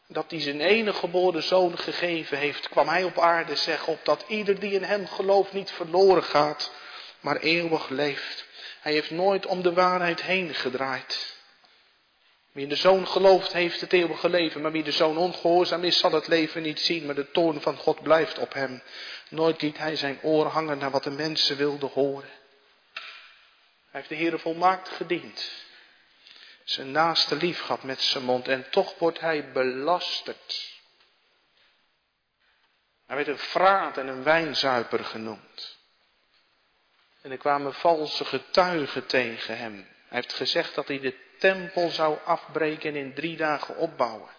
Dat 0.09 0.31
hij 0.31 0.41
zijn 0.41 0.61
enige 0.61 0.99
geboren 0.99 1.43
zoon 1.43 1.79
gegeven 1.79 2.39
heeft, 2.39 2.69
kwam 2.69 2.89
hij 2.89 3.05
op 3.05 3.19
aarde 3.19 3.57
zeggen, 3.57 3.93
opdat 3.93 4.25
ieder 4.29 4.61
die 4.61 4.73
in 4.73 4.83
hem 4.83 5.07
gelooft 5.07 5.53
niet 5.53 5.71
verloren 5.71 6.23
gaat, 6.23 6.73
maar 7.21 7.37
eeuwig 7.37 7.89
leeft. 7.89 8.45
Hij 8.81 8.93
heeft 8.93 9.11
nooit 9.11 9.47
om 9.47 9.62
de 9.62 9.73
waarheid 9.73 10.23
heen 10.23 10.55
gedraaid. 10.55 11.36
Wie 12.57 12.64
in 12.64 12.71
de 12.71 12.77
zoon 12.77 13.09
gelooft, 13.09 13.53
heeft 13.53 13.81
het 13.81 13.92
eeuwige 13.92 14.29
leven. 14.29 14.61
Maar 14.61 14.73
wie 14.73 14.83
de 14.83 14.92
zoon 14.92 15.16
ongehoorzaam 15.16 15.85
is, 15.85 15.99
zal 15.99 16.12
het 16.12 16.27
leven 16.27 16.62
niet 16.62 16.81
zien. 16.81 17.07
Maar 17.07 17.14
de 17.14 17.31
toorn 17.31 17.61
van 17.61 17.77
God 17.77 18.03
blijft 18.03 18.38
op 18.38 18.53
hem. 18.53 18.83
Nooit 19.29 19.62
liet 19.62 19.79
hij 19.79 19.97
zijn 19.97 20.19
oor 20.23 20.47
hangen 20.47 20.79
naar 20.79 20.90
wat 20.90 21.05
de 21.05 21.11
mensen 21.11 21.57
wilden 21.57 21.88
horen. 21.88 22.29
Hij 23.90 24.01
heeft 24.01 24.09
de 24.09 24.14
Heer 24.14 24.38
volmaakt 24.38 24.88
gediend. 24.88 25.51
Zijn 26.64 26.90
naaste 26.90 27.37
lief 27.37 27.61
gehad 27.61 27.83
met 27.83 28.01
zijn 28.01 28.25
mond. 28.25 28.49
En 28.49 28.71
toch 28.71 28.99
wordt 28.99 29.21
hij 29.21 29.53
belasterd. 29.53 30.75
Hij 33.07 33.16
werd 33.16 33.29
een 33.29 33.38
vraat 33.38 33.99
en 33.99 34.07
een 34.07 34.23
wijnzuiper 34.23 35.05
genoemd. 35.05 35.79
En 37.23 37.31
er 37.31 37.38
kwamen 37.38 37.75
valse 37.75 38.25
getuigen 38.25 39.07
tegen 39.07 39.59
hem. 39.59 39.75
Hij 39.75 40.19
heeft 40.19 40.33
gezegd 40.33 40.75
dat 40.75 40.88
hij 40.88 41.01
de 41.01 41.26
tempel 41.38 41.90
zou 41.90 42.18
afbreken 42.25 42.90
en 42.90 42.96
in 42.96 43.14
drie 43.14 43.37
dagen 43.37 43.77
opbouwen. 43.77 44.35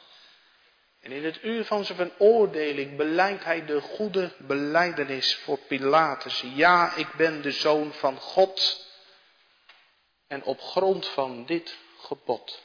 En 0.99 1.11
in 1.11 1.25
het 1.25 1.43
uur 1.43 1.65
van 1.65 1.85
zijn 1.85 1.97
veroordeling 1.97 2.97
beleidt 2.97 3.43
hij 3.43 3.65
de 3.65 3.81
goede 3.81 4.33
beleidenis 4.37 5.35
voor 5.35 5.57
Pilatus. 5.57 6.43
Ja, 6.55 6.95
ik 6.95 7.13
ben 7.13 7.41
de 7.41 7.51
zoon 7.51 7.93
van 7.93 8.17
God. 8.17 8.85
En 10.27 10.43
op 10.43 10.61
grond 10.61 11.07
van 11.07 11.45
dit 11.45 11.77
gebod 11.97 12.61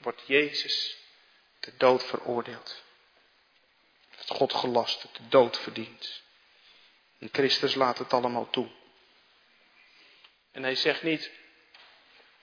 wordt 0.00 0.22
Jezus 0.26 0.96
de 1.60 1.76
dood 1.76 2.04
veroordeeld. 2.04 2.82
Heeft 4.10 4.30
God 4.30 4.54
gelasterd, 4.54 5.16
de 5.16 5.28
dood 5.28 5.58
verdient. 5.58 6.22
En 7.18 7.28
Christus 7.32 7.74
laat 7.74 7.98
het 7.98 8.12
allemaal 8.12 8.50
toe. 8.50 8.70
En 10.52 10.62
hij 10.62 10.74
zegt 10.74 11.02
niet, 11.02 11.30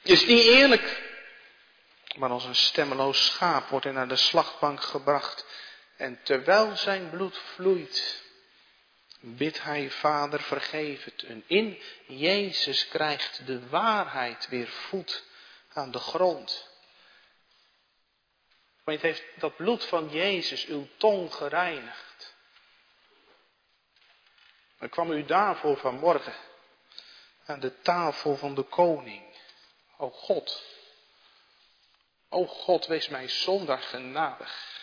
is 0.01 0.25
niet 0.25 0.43
eerlijk. 0.43 1.05
Maar 2.15 2.29
als 2.29 2.45
een 2.45 2.55
stemmeloos 2.55 3.25
schaap 3.25 3.69
wordt 3.69 3.85
hij 3.85 3.93
naar 3.93 4.07
de 4.07 4.15
slachtbank 4.15 4.81
gebracht. 4.81 5.45
En 5.97 6.19
terwijl 6.23 6.75
zijn 6.75 7.09
bloed 7.09 7.37
vloeit, 7.37 8.23
bidt 9.19 9.63
hij, 9.63 9.89
Vader, 9.89 10.41
vergeef 10.41 11.03
het. 11.03 11.23
En 11.23 11.43
in 11.47 11.81
Jezus 12.07 12.87
krijgt 12.87 13.45
de 13.45 13.67
waarheid 13.67 14.47
weer 14.47 14.67
voet 14.67 15.23
aan 15.73 15.91
de 15.91 15.99
grond. 15.99 16.69
Want 18.83 19.01
heeft 19.01 19.23
dat 19.35 19.55
bloed 19.55 19.85
van 19.85 20.09
Jezus 20.09 20.65
uw 20.65 20.87
tong 20.97 21.33
gereinigd. 21.33 22.35
Dan 24.79 24.89
kwam 24.89 25.11
u 25.11 25.25
daarvoor 25.25 25.77
vanmorgen 25.77 26.33
aan 27.47 27.59
de 27.59 27.81
tafel 27.81 28.35
van 28.35 28.55
de 28.55 28.63
koning. 28.63 29.23
O 29.97 30.09
God, 30.09 30.63
o 32.29 32.45
God, 32.45 32.85
wees 32.85 33.07
mij 33.07 33.29
zondag 33.29 33.89
genadig. 33.89 34.75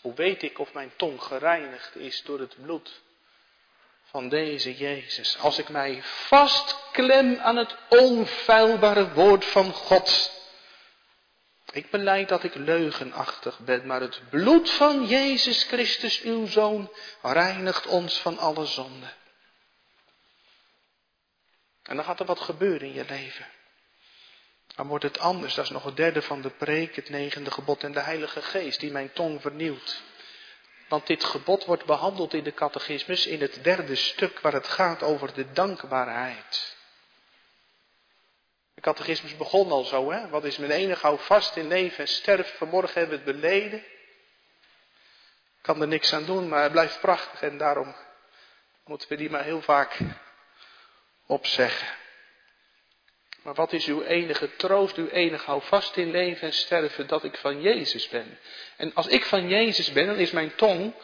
Hoe 0.00 0.14
weet 0.14 0.42
ik 0.42 0.58
of 0.58 0.72
mijn 0.72 0.92
tong 0.96 1.22
gereinigd 1.22 1.96
is 1.96 2.22
door 2.22 2.40
het 2.40 2.62
bloed 2.62 3.00
van 4.02 4.28
deze 4.28 4.76
Jezus? 4.76 5.38
Als 5.38 5.58
ik 5.58 5.68
mij 5.68 6.02
vastklem 6.02 7.38
aan 7.38 7.56
het 7.56 7.76
onfeilbare 7.88 9.12
woord 9.12 9.44
van 9.44 9.72
God. 9.72 10.37
Ik 11.78 11.90
beleid 11.90 12.28
dat 12.28 12.44
ik 12.44 12.54
leugenachtig 12.54 13.58
ben, 13.58 13.86
maar 13.86 14.00
het 14.00 14.20
bloed 14.30 14.70
van 14.70 15.06
Jezus 15.06 15.62
Christus, 15.62 16.20
uw 16.20 16.46
Zoon, 16.46 16.90
reinigt 17.22 17.86
ons 17.86 18.20
van 18.20 18.38
alle 18.38 18.66
zonde. 18.66 19.06
En 21.82 21.96
dan 21.96 22.04
gaat 22.04 22.20
er 22.20 22.26
wat 22.26 22.40
gebeuren 22.40 22.88
in 22.88 22.94
je 22.94 23.04
leven. 23.08 23.46
Dan 24.74 24.86
wordt 24.86 25.04
het 25.04 25.18
anders. 25.18 25.54
Dat 25.54 25.64
is 25.64 25.70
nog 25.70 25.84
het 25.84 25.96
derde 25.96 26.22
van 26.22 26.40
de 26.40 26.50
preek, 26.50 26.96
het 26.96 27.08
negende 27.08 27.50
gebod 27.50 27.84
en 27.84 27.92
de 27.92 28.00
Heilige 28.00 28.42
Geest 28.42 28.80
die 28.80 28.90
mijn 28.90 29.12
tong 29.12 29.40
vernieuwt. 29.40 30.02
Want 30.88 31.06
dit 31.06 31.24
gebod 31.24 31.64
wordt 31.64 31.84
behandeld 31.84 32.34
in 32.34 32.44
de 32.44 32.54
catechismus 32.54 33.26
in 33.26 33.40
het 33.40 33.58
derde 33.62 33.94
stuk 33.94 34.40
waar 34.40 34.52
het 34.52 34.68
gaat 34.68 35.02
over 35.02 35.34
de 35.34 35.52
dankbaarheid. 35.52 36.77
De 38.78 38.84
catechismus 38.84 39.36
begon 39.36 39.70
al 39.70 39.84
zo, 39.84 40.10
hè? 40.10 40.28
Wat 40.28 40.44
is 40.44 40.56
mijn 40.56 40.70
enige 40.70 41.06
hou 41.06 41.18
vast 41.18 41.56
in 41.56 41.68
leven 41.68 41.98
en 41.98 42.08
sterf. 42.08 42.56
Vanmorgen 42.56 43.00
hebben 43.00 43.18
we 43.18 43.24
het 43.24 43.40
beleden. 43.40 43.84
Kan 45.62 45.80
er 45.80 45.88
niks 45.88 46.12
aan 46.12 46.24
doen, 46.24 46.48
maar 46.48 46.62
het 46.62 46.72
blijft 46.72 47.00
prachtig 47.00 47.42
en 47.42 47.58
daarom 47.58 47.94
moeten 48.84 49.08
we 49.08 49.16
die 49.16 49.30
maar 49.30 49.44
heel 49.44 49.62
vaak 49.62 49.98
opzeggen. 51.26 51.88
Maar 53.42 53.54
wat 53.54 53.72
is 53.72 53.86
uw 53.86 54.02
enige 54.02 54.56
troost, 54.56 54.96
uw 54.96 55.08
enige 55.08 55.44
hou 55.44 55.62
vast 55.62 55.96
in 55.96 56.10
leven 56.10 56.46
en 56.46 56.54
sterven, 56.54 57.06
dat 57.06 57.24
ik 57.24 57.36
van 57.36 57.60
Jezus 57.60 58.08
ben. 58.08 58.38
En 58.76 58.94
als 58.94 59.06
ik 59.06 59.24
van 59.24 59.48
Jezus 59.48 59.92
ben, 59.92 60.06
dan 60.06 60.16
is 60.16 60.30
mijn 60.30 60.54
tong 60.54 60.94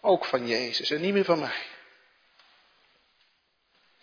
ook 0.00 0.24
van 0.24 0.46
Jezus 0.46 0.90
en 0.90 1.00
niet 1.00 1.12
meer 1.12 1.24
van 1.24 1.38
mij. 1.38 1.60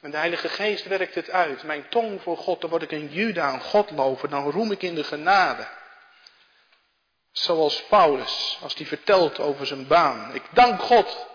En 0.02 0.12
de 0.12 0.18
Heilige 0.18 0.50
Geest 0.50 0.88
werkt 0.88 1.16
het 1.16 1.30
uit. 1.30 1.64
Mijn 1.64 1.86
tong 1.90 2.22
voor 2.22 2.38
God, 2.38 2.62
dan 2.62 2.70
word 2.70 2.82
ik 2.82 2.92
een 2.92 3.10
Juda, 3.12 3.54
een 3.54 3.62
Godlover. 3.62 4.30
Dan 4.30 4.52
roem 4.52 4.72
ik 4.72 4.84
in 4.84 4.96
de 4.96 5.04
genade. 5.04 5.68
Zoals 7.32 7.84
Paulus, 7.84 8.60
als 8.62 8.76
hij 8.76 8.86
vertelt 8.86 9.40
over 9.40 9.66
zijn 9.66 9.88
baan. 9.88 10.36
Ik 10.36 10.44
dank 10.52 10.82
God 10.82 11.28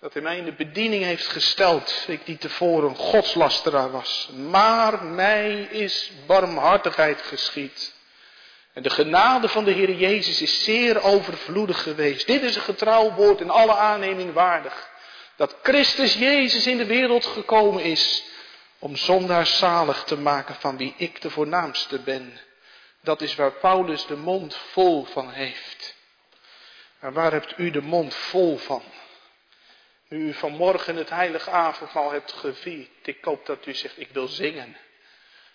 Dat 0.00 0.12
hij 0.12 0.22
mij 0.22 0.36
in 0.36 0.44
de 0.44 0.54
bediening 0.54 1.04
heeft 1.04 1.26
gesteld, 1.26 2.04
ik 2.06 2.26
die 2.26 2.38
tevoren 2.38 2.88
een 2.88 2.96
godslasteraar 2.96 3.90
was. 3.90 4.30
Maar 4.48 5.04
mij 5.04 5.60
is 5.60 6.12
barmhartigheid 6.26 7.22
geschied. 7.22 7.94
En 8.72 8.82
de 8.82 8.90
genade 8.90 9.48
van 9.48 9.64
de 9.64 9.70
Heer 9.70 9.90
Jezus 9.90 10.42
is 10.42 10.64
zeer 10.64 11.02
overvloedig 11.02 11.82
geweest. 11.82 12.26
Dit 12.26 12.42
is 12.42 12.56
een 12.56 12.62
getrouw 12.62 13.12
woord 13.12 13.40
in 13.40 13.50
alle 13.50 13.74
aanneming 13.74 14.32
waardig. 14.32 14.92
Dat 15.36 15.56
Christus 15.62 16.14
Jezus 16.14 16.66
in 16.66 16.76
de 16.76 16.86
wereld 16.86 17.26
gekomen 17.26 17.82
is 17.82 18.24
om 18.78 18.96
zondaars 18.96 19.58
zalig 19.58 20.04
te 20.04 20.16
maken 20.16 20.54
van 20.54 20.76
wie 20.76 20.94
ik 20.96 21.20
de 21.20 21.30
voornaamste 21.30 21.98
ben. 21.98 22.40
Dat 23.00 23.20
is 23.20 23.34
waar 23.34 23.52
Paulus 23.52 24.06
de 24.06 24.16
mond 24.16 24.56
vol 24.56 25.04
van 25.04 25.30
heeft. 25.30 25.94
En 26.98 27.12
waar 27.12 27.32
hebt 27.32 27.54
u 27.56 27.70
de 27.70 27.82
mond 27.82 28.14
vol 28.14 28.56
van? 28.56 28.82
Nu 30.08 30.28
u 30.28 30.34
vanmorgen 30.34 30.96
het 30.96 31.10
heilige 31.10 31.50
avondmaal 31.50 32.10
hebt 32.10 32.32
gevierd, 32.32 32.88
ik 33.02 33.24
hoop 33.24 33.46
dat 33.46 33.66
u 33.66 33.74
zegt, 33.74 34.00
ik 34.00 34.08
wil 34.12 34.26
zingen. 34.28 34.76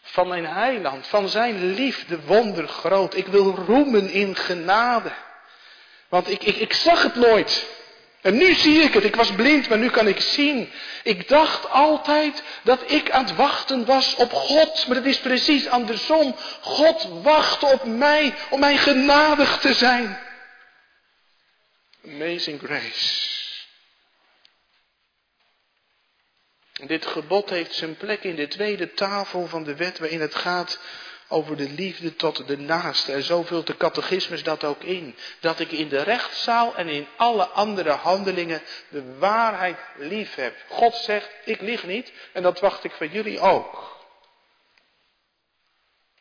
Van 0.02 0.28
mijn 0.28 0.46
heiland, 0.46 1.08
van 1.08 1.30
zijn 1.30 1.74
liefde 1.74 2.22
wondergroot. 2.22 3.16
Ik 3.16 3.28
wil 3.28 3.56
roemen 3.56 4.10
in 4.10 4.36
genade. 4.36 5.12
Want 6.10 6.30
ik, 6.30 6.44
ik, 6.44 6.56
ik 6.56 6.74
zag 6.74 7.04
het 7.04 7.16
nooit. 7.16 7.68
En 8.22 8.38
nu 8.38 8.54
zie 8.54 8.82
ik 8.82 8.94
het. 8.94 9.04
Ik 9.04 9.16
was 9.16 9.32
blind, 9.32 9.70
maar 9.70 9.78
nu 9.78 9.90
kan 9.90 10.08
ik 10.08 10.20
zien. 10.20 10.72
Ik 11.04 11.28
dacht 11.28 11.70
altijd 11.70 12.44
dat 12.64 12.92
ik 12.92 13.12
aan 13.12 13.26
het 13.26 13.36
wachten 13.36 13.86
was 13.86 14.16
op 14.16 14.32
God. 14.32 14.88
Maar 14.88 14.96
het 14.96 15.06
is 15.06 15.20
precies 15.20 15.68
andersom. 15.68 16.36
God 16.62 17.08
wacht 17.22 17.64
op 17.64 17.84
mij 17.84 18.34
om 18.50 18.60
mij 18.60 18.78
genadig 18.78 19.60
te 19.60 19.74
zijn. 19.74 20.20
Amazing 22.06 22.62
grace. 22.64 23.28
Dit 26.88 27.06
gebod 27.06 27.50
heeft 27.50 27.74
zijn 27.74 27.98
plek 27.98 28.24
in 28.24 28.36
de 28.36 28.48
tweede 28.48 28.94
tafel 28.94 29.48
van 29.48 29.64
de 29.64 29.76
wet 29.76 30.00
waarin 30.00 30.22
het 30.22 30.36
gaat 30.36 30.80
over 31.30 31.58
de 31.58 31.70
liefde 31.70 32.16
tot 32.16 32.48
de 32.48 32.58
naaste. 32.58 33.12
En 33.12 33.24
zo 33.24 33.44
vult 33.44 33.68
de 33.68 33.78
catechismus 33.78 34.44
dat 34.44 34.64
ook 34.64 34.84
in. 34.84 35.16
Dat 35.40 35.60
ik 35.60 35.72
in 35.72 35.90
de 35.90 36.02
rechtszaal 36.02 36.76
en 36.76 36.88
in 36.88 37.08
alle 37.16 37.46
andere 37.46 37.92
handelingen 37.92 38.62
de 38.90 39.18
waarheid 39.18 39.78
lief 39.98 40.36
heb. 40.36 40.56
God 40.68 40.96
zegt, 40.96 41.30
ik 41.46 41.62
lieg 41.62 41.84
niet 41.84 42.12
en 42.34 42.44
dat 42.44 42.60
wacht 42.60 42.84
ik 42.84 42.92
van 42.92 43.08
jullie 43.08 43.40
ook. 43.40 43.98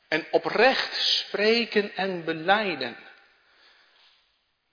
En 0.09 0.27
oprecht 0.31 0.97
spreken 0.97 1.97
en 1.97 2.25
beleiden. 2.25 2.97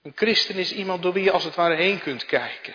Een 0.02 0.12
christen 0.14 0.54
is 0.54 0.72
iemand 0.72 1.02
door 1.02 1.12
wie 1.12 1.24
je 1.24 1.32
als 1.32 1.44
het 1.44 1.54
ware 1.54 1.74
heen 1.74 2.00
kunt 2.00 2.26
kijken. 2.26 2.74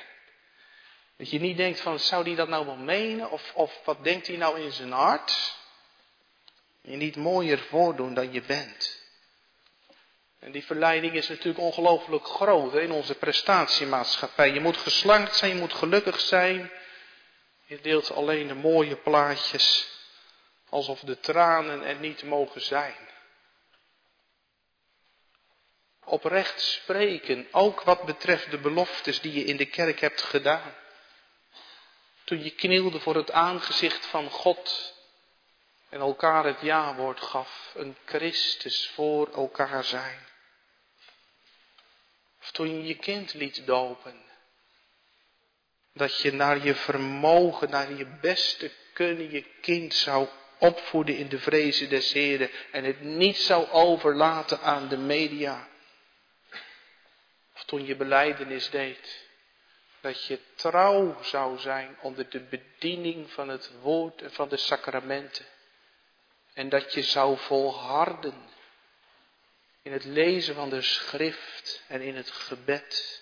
Dat 1.18 1.30
je 1.30 1.40
niet 1.40 1.58
denkt 1.58 1.80
van, 1.80 2.00
zou 2.00 2.24
die 2.24 2.36
dat 2.36 2.48
nou 2.48 2.66
wel 2.66 2.76
menen? 2.76 3.32
Of, 3.32 3.52
of 3.54 3.80
wat 3.84 4.04
denkt 4.04 4.28
hij 4.28 4.36
nou 4.36 4.60
in 4.60 4.72
zijn 4.72 4.92
hart? 4.92 5.60
Je 6.82 6.96
niet 6.96 7.16
mooier 7.16 7.60
voordoen 7.60 8.14
dan 8.14 8.34
je 8.34 8.42
bent. 8.42 9.00
En 10.40 10.52
die 10.52 10.66
verleiding 10.66 11.14
is 11.14 11.28
natuurlijk 11.28 11.60
ongelooflijk 11.60 12.26
groot 12.26 12.74
in 12.74 12.92
onze 12.92 13.16
prestatiemaatschappij. 13.16 14.52
Je 14.52 14.60
moet 14.60 14.78
geslankt 14.78 15.36
zijn, 15.36 15.54
je 15.54 15.60
moet 15.60 15.74
gelukkig 15.74 16.20
zijn. 16.20 16.72
Je 17.66 17.82
deelt 17.82 18.12
alleen 18.12 18.48
de 18.48 18.54
mooie 18.54 18.96
plaatjes, 18.96 19.88
alsof 20.70 21.00
de 21.00 21.20
tranen 21.20 21.84
er 21.84 21.96
niet 21.96 22.24
mogen 22.24 22.62
zijn. 22.62 22.96
Oprecht 26.06 26.62
spreken, 26.62 27.48
ook 27.52 27.82
wat 27.82 28.04
betreft 28.06 28.52
de 28.52 28.58
beloftes 28.58 29.22
die 29.22 29.34
je 29.34 29.44
in 29.44 29.58
de 29.58 29.66
kerk 29.66 30.00
hebt 30.00 30.22
gedaan. 30.22 30.76
Toen 32.24 32.44
je 32.44 32.52
knielde 32.52 33.00
voor 33.00 33.16
het 33.16 33.32
aangezicht 33.32 34.06
van 34.06 34.30
God 34.30 34.94
en 35.92 36.00
elkaar 36.00 36.46
het 36.46 36.62
ja-woord 36.62 37.22
gaf, 37.22 37.72
een 37.76 37.96
Christus 38.06 38.92
voor 38.94 39.34
elkaar 39.34 39.84
zijn. 39.84 40.20
Of 42.42 42.52
toen 42.52 42.78
je 42.78 42.84
je 42.84 42.96
kind 42.96 43.34
liet 43.34 43.66
dopen, 43.66 44.22
dat 45.94 46.22
je 46.22 46.34
naar 46.34 46.64
je 46.66 46.76
vermogen, 46.76 47.70
naar 47.70 47.94
je 47.94 48.06
beste 48.06 48.72
kunnen 48.94 49.32
je 49.32 49.46
kind 49.62 49.94
zou 49.94 50.28
opvoeden 50.58 51.18
in 51.18 51.28
de 51.28 51.40
vrezen 51.40 51.90
des 51.90 52.14
Heren 52.14 52.50
en 52.72 52.84
het 52.84 53.02
niet 53.02 53.38
zou 53.38 53.70
overlaten 53.70 54.62
aan 54.62 54.88
de 54.88 54.98
media. 54.98 55.68
Of 57.56 57.64
toen 57.66 57.86
je 57.86 57.96
beleidenis 57.96 58.70
deed, 58.70 59.28
dat 60.02 60.26
je 60.26 60.40
trouw 60.56 61.24
zou 61.24 61.60
zijn 61.60 61.98
onder 62.02 62.30
de 62.30 62.40
bediening 62.40 63.32
van 63.32 63.50
het 63.50 63.72
woord 63.82 64.22
en 64.22 64.32
van 64.32 64.50
de 64.50 64.58
sacramenten. 64.58 65.46
En 66.54 66.70
dat 66.70 66.94
je 66.94 67.02
zou 67.02 67.38
volharden 67.38 68.50
in 69.82 69.92
het 69.92 70.04
lezen 70.04 70.56
van 70.56 70.70
de 70.70 70.82
schrift 70.82 71.84
en 71.88 72.02
in 72.02 72.16
het 72.16 72.32
gebed. 72.32 73.22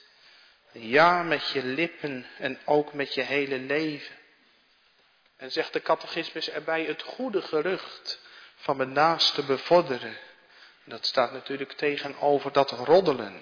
Ja, 0.71 1.23
met 1.23 1.49
je 1.49 1.63
lippen 1.63 2.25
en 2.37 2.59
ook 2.65 2.93
met 2.93 3.13
je 3.13 3.21
hele 3.21 3.57
leven. 3.57 4.15
En 5.37 5.51
zegt 5.51 5.73
de 5.73 5.81
catechismus 5.81 6.49
erbij 6.49 6.83
het 6.83 7.01
goede 7.01 7.41
gerucht 7.41 8.19
van 8.55 8.77
mijn 8.77 8.91
naaste 8.91 9.45
bevorderen. 9.45 10.17
Dat 10.83 11.05
staat 11.05 11.31
natuurlijk 11.31 11.73
tegenover 11.73 12.51
dat 12.51 12.71
roddelen. 12.71 13.41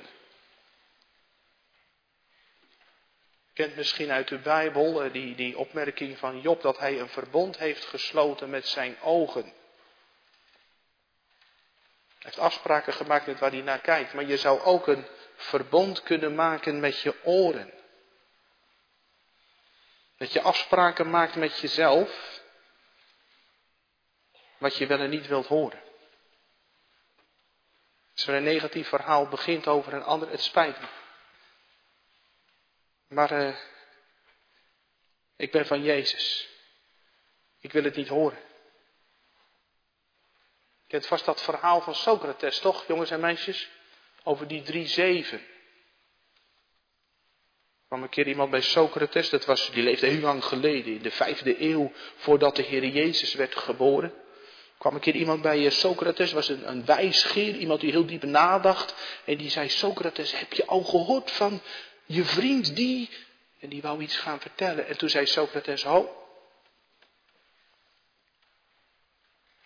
kent 3.58 3.76
misschien 3.76 4.12
uit 4.12 4.28
de 4.28 4.38
Bijbel 4.38 5.04
eh, 5.04 5.14
die, 5.14 5.36
die 5.36 5.58
opmerking 5.58 6.18
van 6.18 6.42
Job 6.42 6.62
dat 6.62 6.80
hij 6.80 7.00
een 7.00 7.10
verbond 7.10 7.58
heeft 7.58 7.86
gesloten 7.86 8.50
met 8.50 8.68
zijn 8.68 9.02
ogen. 9.02 9.54
Hij 12.18 12.32
heeft 12.36 12.40
afspraken 12.40 12.94
gemaakt 12.94 13.28
met 13.28 13.40
waar 13.40 13.52
hij 13.52 13.62
naar 13.62 13.80
kijkt, 13.80 14.14
maar 14.14 14.26
je 14.26 14.38
zou 14.38 14.62
ook 14.62 14.88
een 14.88 15.08
verbond 15.36 16.04
kunnen 16.04 16.36
maken 16.36 16.80
met 16.80 17.00
je 17.00 17.24
oren. 17.24 17.74
Dat 20.18 20.34
je 20.34 20.42
afspraken 20.42 21.10
maakt 21.10 21.36
met 21.36 21.60
jezelf, 21.60 22.42
wat 24.58 24.78
je 24.78 24.88
wel 24.88 25.00
en 25.00 25.10
niet 25.10 25.28
wilt 25.28 25.48
horen. 25.48 25.82
Als 28.14 28.28
er 28.28 28.34
een 28.34 28.44
negatief 28.44 28.88
verhaal 28.88 29.28
begint 29.28 29.68
over 29.68 29.94
een 29.94 30.04
ander, 30.04 30.30
het 30.30 30.42
spijt 30.42 30.80
me. 30.80 30.88
Maar 33.08 33.32
uh, 33.32 33.58
ik 35.36 35.52
ben 35.52 35.66
van 35.66 35.84
Jezus. 35.84 36.50
Ik 37.60 37.72
wil 37.72 37.84
het 37.84 37.96
niet 37.96 38.08
horen. 38.08 38.38
Kent 40.88 41.06
vast 41.06 41.26
dat 41.26 41.42
verhaal 41.42 41.82
van 41.82 41.96
Socrates, 41.96 42.60
toch, 42.60 42.88
jongens 42.88 43.12
en 43.12 43.20
meisjes? 43.20 43.70
Over 44.24 44.48
die 44.48 44.62
drie 44.62 44.88
zeven. 44.88 45.38
Er 45.38 45.46
kwam 47.88 48.04
een 48.04 48.10
keer 48.10 48.28
iemand 48.28 48.52
bij 48.52 48.62
Socrates, 48.62 49.30
dat 49.30 49.46
was, 49.46 49.72
die 49.72 49.84
leefde 49.84 50.08
heel 50.08 50.22
lang 50.22 50.44
geleden, 50.44 50.94
in 50.94 51.02
de 51.02 51.12
vijfde 51.12 51.62
eeuw 51.62 51.92
voordat 52.16 52.56
de 52.56 52.62
Heer 52.62 52.86
Jezus 52.86 53.34
werd 53.34 53.56
geboren. 53.56 54.10
Er 54.10 54.78
kwam 54.78 54.94
een 54.94 55.00
keer 55.00 55.16
iemand 55.16 55.42
bij 55.42 55.66
eh, 55.66 55.72
Socrates, 55.72 56.32
was 56.32 56.50
een, 56.50 56.70
een 56.70 56.86
wijsgeer, 56.86 57.56
iemand 57.56 57.82
die 57.82 57.92
heel 57.92 58.06
diep 58.06 58.24
nadacht. 58.24 58.96
En 59.26 59.38
die 59.38 59.50
zei, 59.50 59.70
Socrates, 59.70 60.40
heb 60.40 60.54
je 60.54 60.66
al 60.66 60.84
gehoord 60.84 61.32
van 61.32 61.62
je 62.06 62.24
vriend 62.24 62.76
die, 62.76 63.10
en 63.60 63.70
die 63.70 63.82
wou 63.82 64.02
iets 64.02 64.18
gaan 64.18 64.40
vertellen. 64.40 64.88
En 64.88 64.98
toen 64.98 65.10
zei 65.10 65.26
Socrates, 65.26 65.84
ho. 65.84 66.27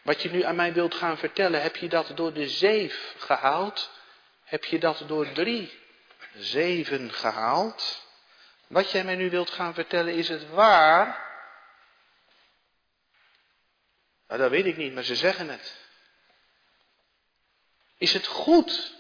Wat 0.02 0.22
je 0.22 0.30
nu 0.30 0.44
aan 0.44 0.56
mij 0.56 0.74
wilt 0.74 0.96
gaan 0.96 1.18
vertellen, 1.18 1.62
heb 1.62 1.76
je 1.76 1.90
dat 1.90 2.12
door 2.16 2.34
de 2.34 2.50
zeef 2.50 3.16
gehaald? 3.18 3.92
Heb 4.44 4.66
je 4.66 4.80
dat 4.80 5.04
door 5.08 5.32
drie 5.32 5.80
zeven 6.34 7.14
gehaald? 7.14 8.06
Wat 8.68 8.92
jij 8.92 9.04
mij 9.04 9.16
nu 9.16 9.30
wilt 9.30 9.50
gaan 9.50 9.74
vertellen, 9.74 10.14
is 10.14 10.30
het 10.30 10.50
waar? 10.50 11.30
Nou, 14.28 14.40
dat 14.40 14.50
weet 14.50 14.66
ik 14.66 14.78
niet, 14.78 14.94
maar 14.94 15.04
ze 15.04 15.16
zeggen 15.16 15.50
het. 15.50 15.80
Is 17.98 18.14
het 18.14 18.28
goed 18.28 18.94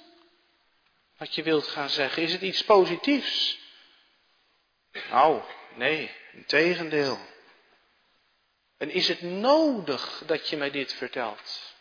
wat 1.18 1.36
je 1.36 1.44
wilt 1.44 1.68
gaan 1.68 1.90
zeggen? 1.90 2.24
Is 2.24 2.32
het 2.32 2.42
iets 2.42 2.64
positiefs? 2.64 3.60
Nou, 5.10 5.42
nee, 5.76 6.16
een 6.34 6.46
tegendeel. 6.46 7.31
En 8.82 8.90
is 8.90 9.08
het 9.08 9.22
nodig 9.22 10.24
dat 10.26 10.50
je 10.50 10.58
mij 10.58 10.72
dit 10.72 10.94
vertelt? 10.94 11.74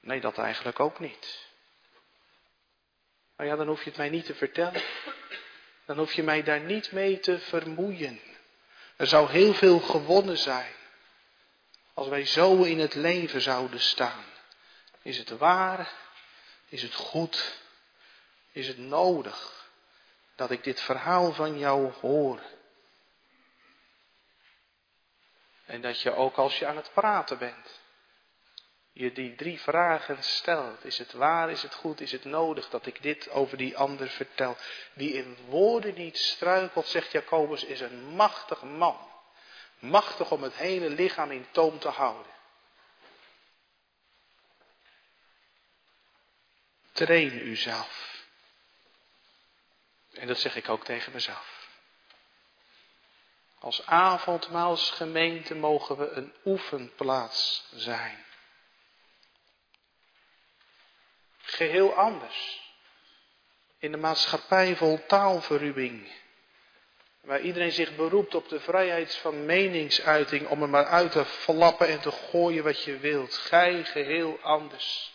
Nee, 0.00 0.20
dat 0.20 0.38
eigenlijk 0.38 0.80
ook 0.80 0.98
niet. 0.98 1.46
Nou 3.36 3.50
ja, 3.50 3.56
dan 3.56 3.66
hoef 3.66 3.82
je 3.82 3.88
het 3.88 3.98
mij 3.98 4.08
niet 4.08 4.24
te 4.24 4.34
vertellen. 4.34 4.82
Dan 5.84 5.98
hoef 5.98 6.12
je 6.12 6.22
mij 6.22 6.42
daar 6.42 6.60
niet 6.60 6.92
mee 6.92 7.20
te 7.20 7.38
vermoeien. 7.38 8.20
Er 8.96 9.06
zou 9.06 9.30
heel 9.30 9.54
veel 9.54 9.80
gewonnen 9.80 10.38
zijn 10.38 10.72
als 11.94 12.08
wij 12.08 12.24
zo 12.24 12.62
in 12.62 12.78
het 12.78 12.94
leven 12.94 13.40
zouden 13.40 13.80
staan. 13.80 14.24
Is 15.02 15.18
het 15.18 15.30
waar? 15.30 15.92
Is 16.68 16.82
het 16.82 16.94
goed? 16.94 17.58
Is 18.52 18.68
het 18.68 18.78
nodig? 18.78 19.58
dat 20.38 20.50
ik 20.50 20.64
dit 20.64 20.80
verhaal 20.80 21.32
van 21.32 21.58
jou 21.58 21.92
hoor. 22.00 22.40
En 25.68 25.80
dat 25.80 26.00
je 26.00 26.14
ook 26.14 26.36
als 26.36 26.58
je 26.58 26.66
aan 26.66 26.76
het 26.76 26.90
praten 26.92 27.38
bent, 27.38 27.80
je 28.92 29.12
die 29.12 29.34
drie 29.34 29.60
vragen 29.60 30.22
stelt. 30.22 30.84
Is 30.84 30.98
het 30.98 31.12
waar, 31.12 31.50
is 31.50 31.62
het 31.62 31.74
goed, 31.74 32.00
is 32.00 32.12
het 32.12 32.24
nodig 32.24 32.68
dat 32.68 32.86
ik 32.86 33.02
dit 33.02 33.30
over 33.30 33.56
die 33.56 33.76
ander 33.76 34.08
vertel? 34.08 34.56
Die 34.94 35.12
in 35.12 35.36
woorden 35.46 35.94
niet 35.94 36.18
struikelt, 36.18 36.86
zegt 36.86 37.12
Jacobus, 37.12 37.64
is 37.64 37.80
een 37.80 38.04
machtig 38.04 38.62
man. 38.62 38.98
Machtig 39.78 40.30
om 40.30 40.42
het 40.42 40.54
hele 40.54 40.90
lichaam 40.90 41.30
in 41.30 41.46
toom 41.50 41.78
te 41.78 41.88
houden. 41.88 42.32
Train 46.92 47.46
uzelf. 47.46 48.24
En 50.12 50.26
dat 50.26 50.38
zeg 50.38 50.56
ik 50.56 50.68
ook 50.68 50.84
tegen 50.84 51.12
mezelf. 51.12 51.57
Als 53.60 53.86
avondmaalsgemeente 53.86 55.54
mogen 55.54 55.96
we 55.96 56.10
een 56.10 56.32
oefenplaats 56.44 57.68
zijn. 57.74 58.24
Geheel 61.38 61.94
anders. 61.94 62.60
In 63.78 63.90
de 63.90 63.96
maatschappij 63.96 64.76
vol 64.76 65.06
taalverruwing. 65.06 66.12
Waar 67.20 67.40
iedereen 67.40 67.72
zich 67.72 67.96
beroept 67.96 68.34
op 68.34 68.48
de 68.48 68.60
vrijheid 68.60 69.14
van 69.14 69.46
meningsuiting 69.46 70.48
om 70.48 70.62
er 70.62 70.68
maar 70.68 70.86
uit 70.86 71.12
te 71.12 71.24
flappen 71.24 71.88
en 71.88 72.00
te 72.00 72.10
gooien 72.10 72.64
wat 72.64 72.82
je 72.82 72.98
wilt. 72.98 73.34
Gij 73.36 73.84
geheel 73.84 74.38
anders. 74.42 75.12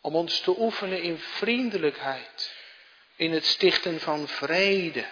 Om 0.00 0.16
ons 0.16 0.40
te 0.40 0.58
oefenen 0.58 1.02
in 1.02 1.18
vriendelijkheid. 1.18 2.54
In 3.16 3.32
het 3.32 3.44
stichten 3.46 4.00
van 4.00 4.28
vrede. 4.28 5.06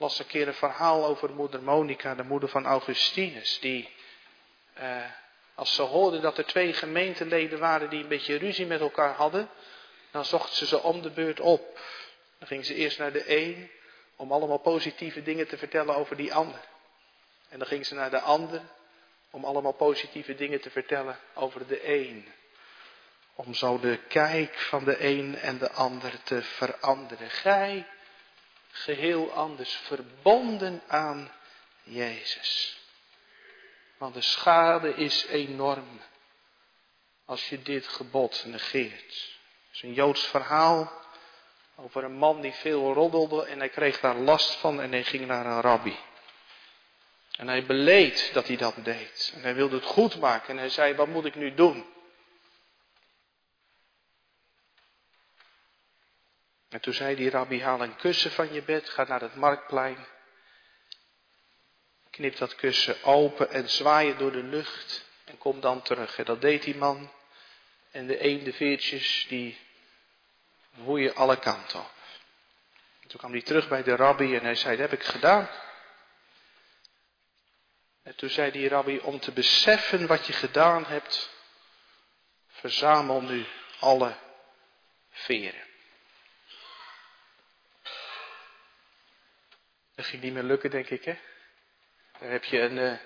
Las 0.00 0.18
een 0.18 0.26
keer 0.26 0.48
een 0.48 0.54
verhaal 0.54 1.04
over 1.04 1.34
moeder 1.34 1.62
Monica, 1.62 2.14
de 2.14 2.22
moeder 2.22 2.48
van 2.48 2.66
Augustinus. 2.66 3.58
Die, 3.60 3.88
eh, 4.72 5.04
als 5.54 5.74
ze 5.74 5.82
hoorde 5.82 6.20
dat 6.20 6.38
er 6.38 6.46
twee 6.46 6.72
gemeenteleden 6.72 7.58
waren 7.58 7.90
die 7.90 8.02
een 8.02 8.08
beetje 8.08 8.36
ruzie 8.36 8.66
met 8.66 8.80
elkaar 8.80 9.14
hadden. 9.14 9.48
Dan 10.10 10.24
zocht 10.24 10.52
ze 10.52 10.66
ze 10.66 10.82
om 10.82 11.02
de 11.02 11.10
beurt 11.10 11.40
op. 11.40 11.80
Dan 12.38 12.48
ging 12.48 12.66
ze 12.66 12.74
eerst 12.74 12.98
naar 12.98 13.12
de 13.12 13.36
een 13.36 13.70
om 14.16 14.32
allemaal 14.32 14.58
positieve 14.58 15.22
dingen 15.22 15.48
te 15.48 15.58
vertellen 15.58 15.96
over 15.96 16.16
die 16.16 16.34
ander. 16.34 16.60
En 17.48 17.58
dan 17.58 17.68
ging 17.68 17.86
ze 17.86 17.94
naar 17.94 18.10
de 18.10 18.20
ander 18.20 18.60
om 19.30 19.44
allemaal 19.44 19.72
positieve 19.72 20.34
dingen 20.34 20.60
te 20.60 20.70
vertellen 20.70 21.18
over 21.34 21.66
de 21.66 21.88
een. 21.88 22.28
Om 23.34 23.54
zo 23.54 23.80
de 23.80 23.98
kijk 24.08 24.58
van 24.58 24.84
de 24.84 25.04
een 25.04 25.36
en 25.36 25.58
de 25.58 25.70
ander 25.70 26.22
te 26.22 26.42
veranderen. 26.42 27.30
Gij 27.30 27.86
geheel 28.70 29.32
anders 29.32 29.74
verbonden 29.74 30.82
aan 30.86 31.32
Jezus. 31.82 32.78
Want 33.98 34.14
de 34.14 34.20
schade 34.20 34.94
is 34.94 35.26
enorm 35.26 36.00
als 37.24 37.48
je 37.48 37.62
dit 37.62 37.88
gebod 37.88 38.44
negeert. 38.46 39.38
Het 39.66 39.72
is 39.72 39.82
een 39.82 39.92
Joods 39.92 40.26
verhaal 40.26 40.92
over 41.76 42.04
een 42.04 42.16
man 42.16 42.40
die 42.40 42.52
veel 42.52 42.92
roddelde 42.92 43.44
en 43.44 43.58
hij 43.58 43.68
kreeg 43.68 44.00
daar 44.00 44.16
last 44.16 44.54
van 44.54 44.80
en 44.80 44.90
hij 44.90 45.04
ging 45.04 45.26
naar 45.26 45.46
een 45.46 45.60
rabbi. 45.60 45.98
En 47.36 47.48
hij 47.48 47.66
beleed 47.66 48.30
dat 48.32 48.46
hij 48.46 48.56
dat 48.56 48.74
deed. 48.82 49.32
En 49.34 49.42
hij 49.42 49.54
wilde 49.54 49.76
het 49.76 49.84
goed 49.84 50.20
maken 50.20 50.48
en 50.48 50.58
hij 50.58 50.68
zei, 50.68 50.94
wat 50.94 51.08
moet 51.08 51.24
ik 51.24 51.34
nu 51.34 51.54
doen? 51.54 51.86
En 56.70 56.80
toen 56.80 56.94
zei 56.94 57.16
die 57.16 57.30
rabbi, 57.30 57.62
haal 57.62 57.82
een 57.82 57.96
kussen 57.96 58.30
van 58.30 58.52
je 58.52 58.62
bed, 58.62 58.88
ga 58.88 59.04
naar 59.04 59.20
het 59.20 59.34
marktplein. 59.34 60.06
Knip 62.10 62.36
dat 62.36 62.54
kussen 62.54 63.02
open 63.02 63.50
en 63.50 63.70
zwaai 63.70 64.08
het 64.08 64.18
door 64.18 64.32
de 64.32 64.42
lucht 64.42 65.04
en 65.24 65.38
kom 65.38 65.60
dan 65.60 65.82
terug. 65.82 66.18
En 66.18 66.24
dat 66.24 66.40
deed 66.40 66.62
die 66.62 66.76
man. 66.76 67.12
En 67.90 68.06
de 68.06 68.18
eende 68.18 68.52
veertjes 68.52 69.26
die 69.28 69.58
je 70.86 71.12
alle 71.14 71.38
kanten 71.38 71.80
op. 71.80 71.92
toen 73.06 73.18
kwam 73.18 73.32
hij 73.32 73.42
terug 73.42 73.68
bij 73.68 73.82
de 73.82 73.96
rabbi 73.96 74.36
en 74.36 74.42
hij 74.44 74.54
zei, 74.54 74.76
heb 74.76 74.92
ik 74.92 75.04
gedaan. 75.04 75.48
En 78.02 78.14
toen 78.16 78.30
zei 78.30 78.50
die 78.50 78.68
rabbi, 78.68 78.98
om 78.98 79.20
te 79.20 79.32
beseffen 79.32 80.06
wat 80.06 80.26
je 80.26 80.32
gedaan 80.32 80.84
hebt, 80.84 81.30
verzamel 82.48 83.20
nu 83.20 83.46
alle 83.78 84.16
veren. 85.10 85.69
Dat 90.00 90.08
ging 90.08 90.22
niet 90.22 90.32
meer 90.32 90.42
lukken, 90.42 90.70
denk 90.70 90.88
ik, 90.88 91.04
hè? 91.04 91.18
Daar 92.18 92.30
heb 92.30 92.44
je 92.44 92.60
een, 92.60 92.76
uh, 92.76 92.98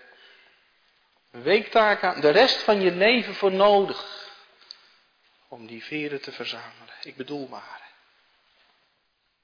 weektaak 1.43 2.03
aan, 2.03 2.21
de 2.21 2.31
rest 2.31 2.63
van 2.63 2.81
je 2.81 2.91
leven 2.91 3.35
voor 3.35 3.53
nodig 3.53 4.29
om 5.49 5.67
die 5.67 5.85
veren 5.85 6.21
te 6.21 6.33
verzamelen. 6.33 6.95
Ik 7.03 7.17
bedoel 7.17 7.49
maar. 7.49 7.81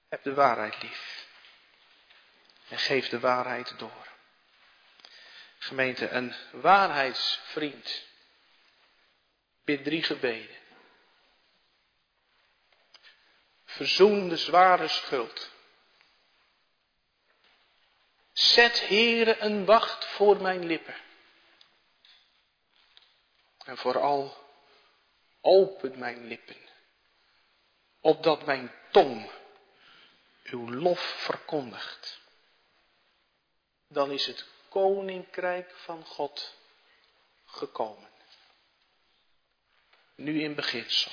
Heb 0.08 0.22
de 0.22 0.34
waarheid 0.34 0.82
lief. 0.82 1.26
En 2.68 2.78
geef 2.78 3.08
de 3.08 3.20
waarheid 3.20 3.78
door. 3.78 4.08
Gemeente, 5.58 6.08
een 6.08 6.34
waarheidsvriend. 6.50 8.06
Bid 9.64 9.84
drie 9.84 10.02
gebeden. 10.02 10.56
Verzoen 13.64 14.28
de 14.28 14.36
zware 14.36 14.88
schuld. 14.88 15.58
Zet, 18.32 18.88
Heere, 18.88 19.40
een 19.40 19.64
wacht 19.64 20.04
voor 20.04 20.42
mijn 20.42 20.66
lippen. 20.66 20.96
En 23.64 23.76
vooral 23.76 24.40
Open 25.40 25.98
mijn 25.98 26.26
lippen, 26.26 26.68
opdat 28.00 28.46
mijn 28.46 28.72
tong 28.90 29.30
uw 30.42 30.72
lof 30.72 31.00
verkondigt. 31.00 32.20
Dan 33.88 34.10
is 34.10 34.26
het 34.26 34.46
koninkrijk 34.68 35.70
van 35.74 36.04
God 36.04 36.54
gekomen. 37.46 38.08
Nu 40.14 40.42
in 40.42 40.54
beginsel. 40.54 41.12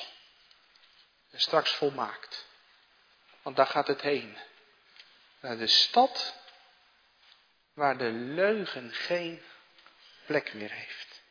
En 1.30 1.40
straks 1.40 1.72
volmaakt. 1.72 2.46
Want 3.42 3.56
daar 3.56 3.68
gaat 3.68 3.88
het 3.88 4.02
heen. 4.02 4.38
Naar 5.40 5.58
de 5.58 5.68
stad 5.68 6.36
waar 7.78 7.98
de 7.98 8.12
leugen 8.12 8.94
geen 8.94 9.42
plek 10.26 10.54
meer 10.54 10.72
heeft. 10.72 11.22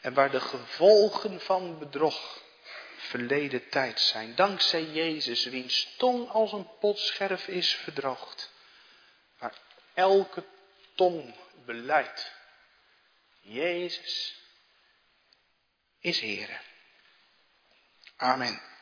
En 0.00 0.14
waar 0.14 0.30
de 0.30 0.40
gevolgen 0.40 1.40
van 1.40 1.78
bedrog 1.78 2.42
verleden 2.96 3.68
tijd 3.68 4.00
zijn. 4.00 4.34
Dankzij 4.34 4.84
Jezus, 4.84 5.44
wiens 5.44 5.94
tong 5.96 6.28
als 6.28 6.52
een 6.52 6.68
potscherf 6.78 7.48
is 7.48 7.74
verdroogd. 7.74 8.52
Waar 9.38 9.54
elke 9.94 10.44
tong 10.94 11.34
beleidt. 11.64 12.32
Jezus 13.40 14.40
is 16.00 16.20
Heer. 16.20 16.60
Amen. 18.16 18.75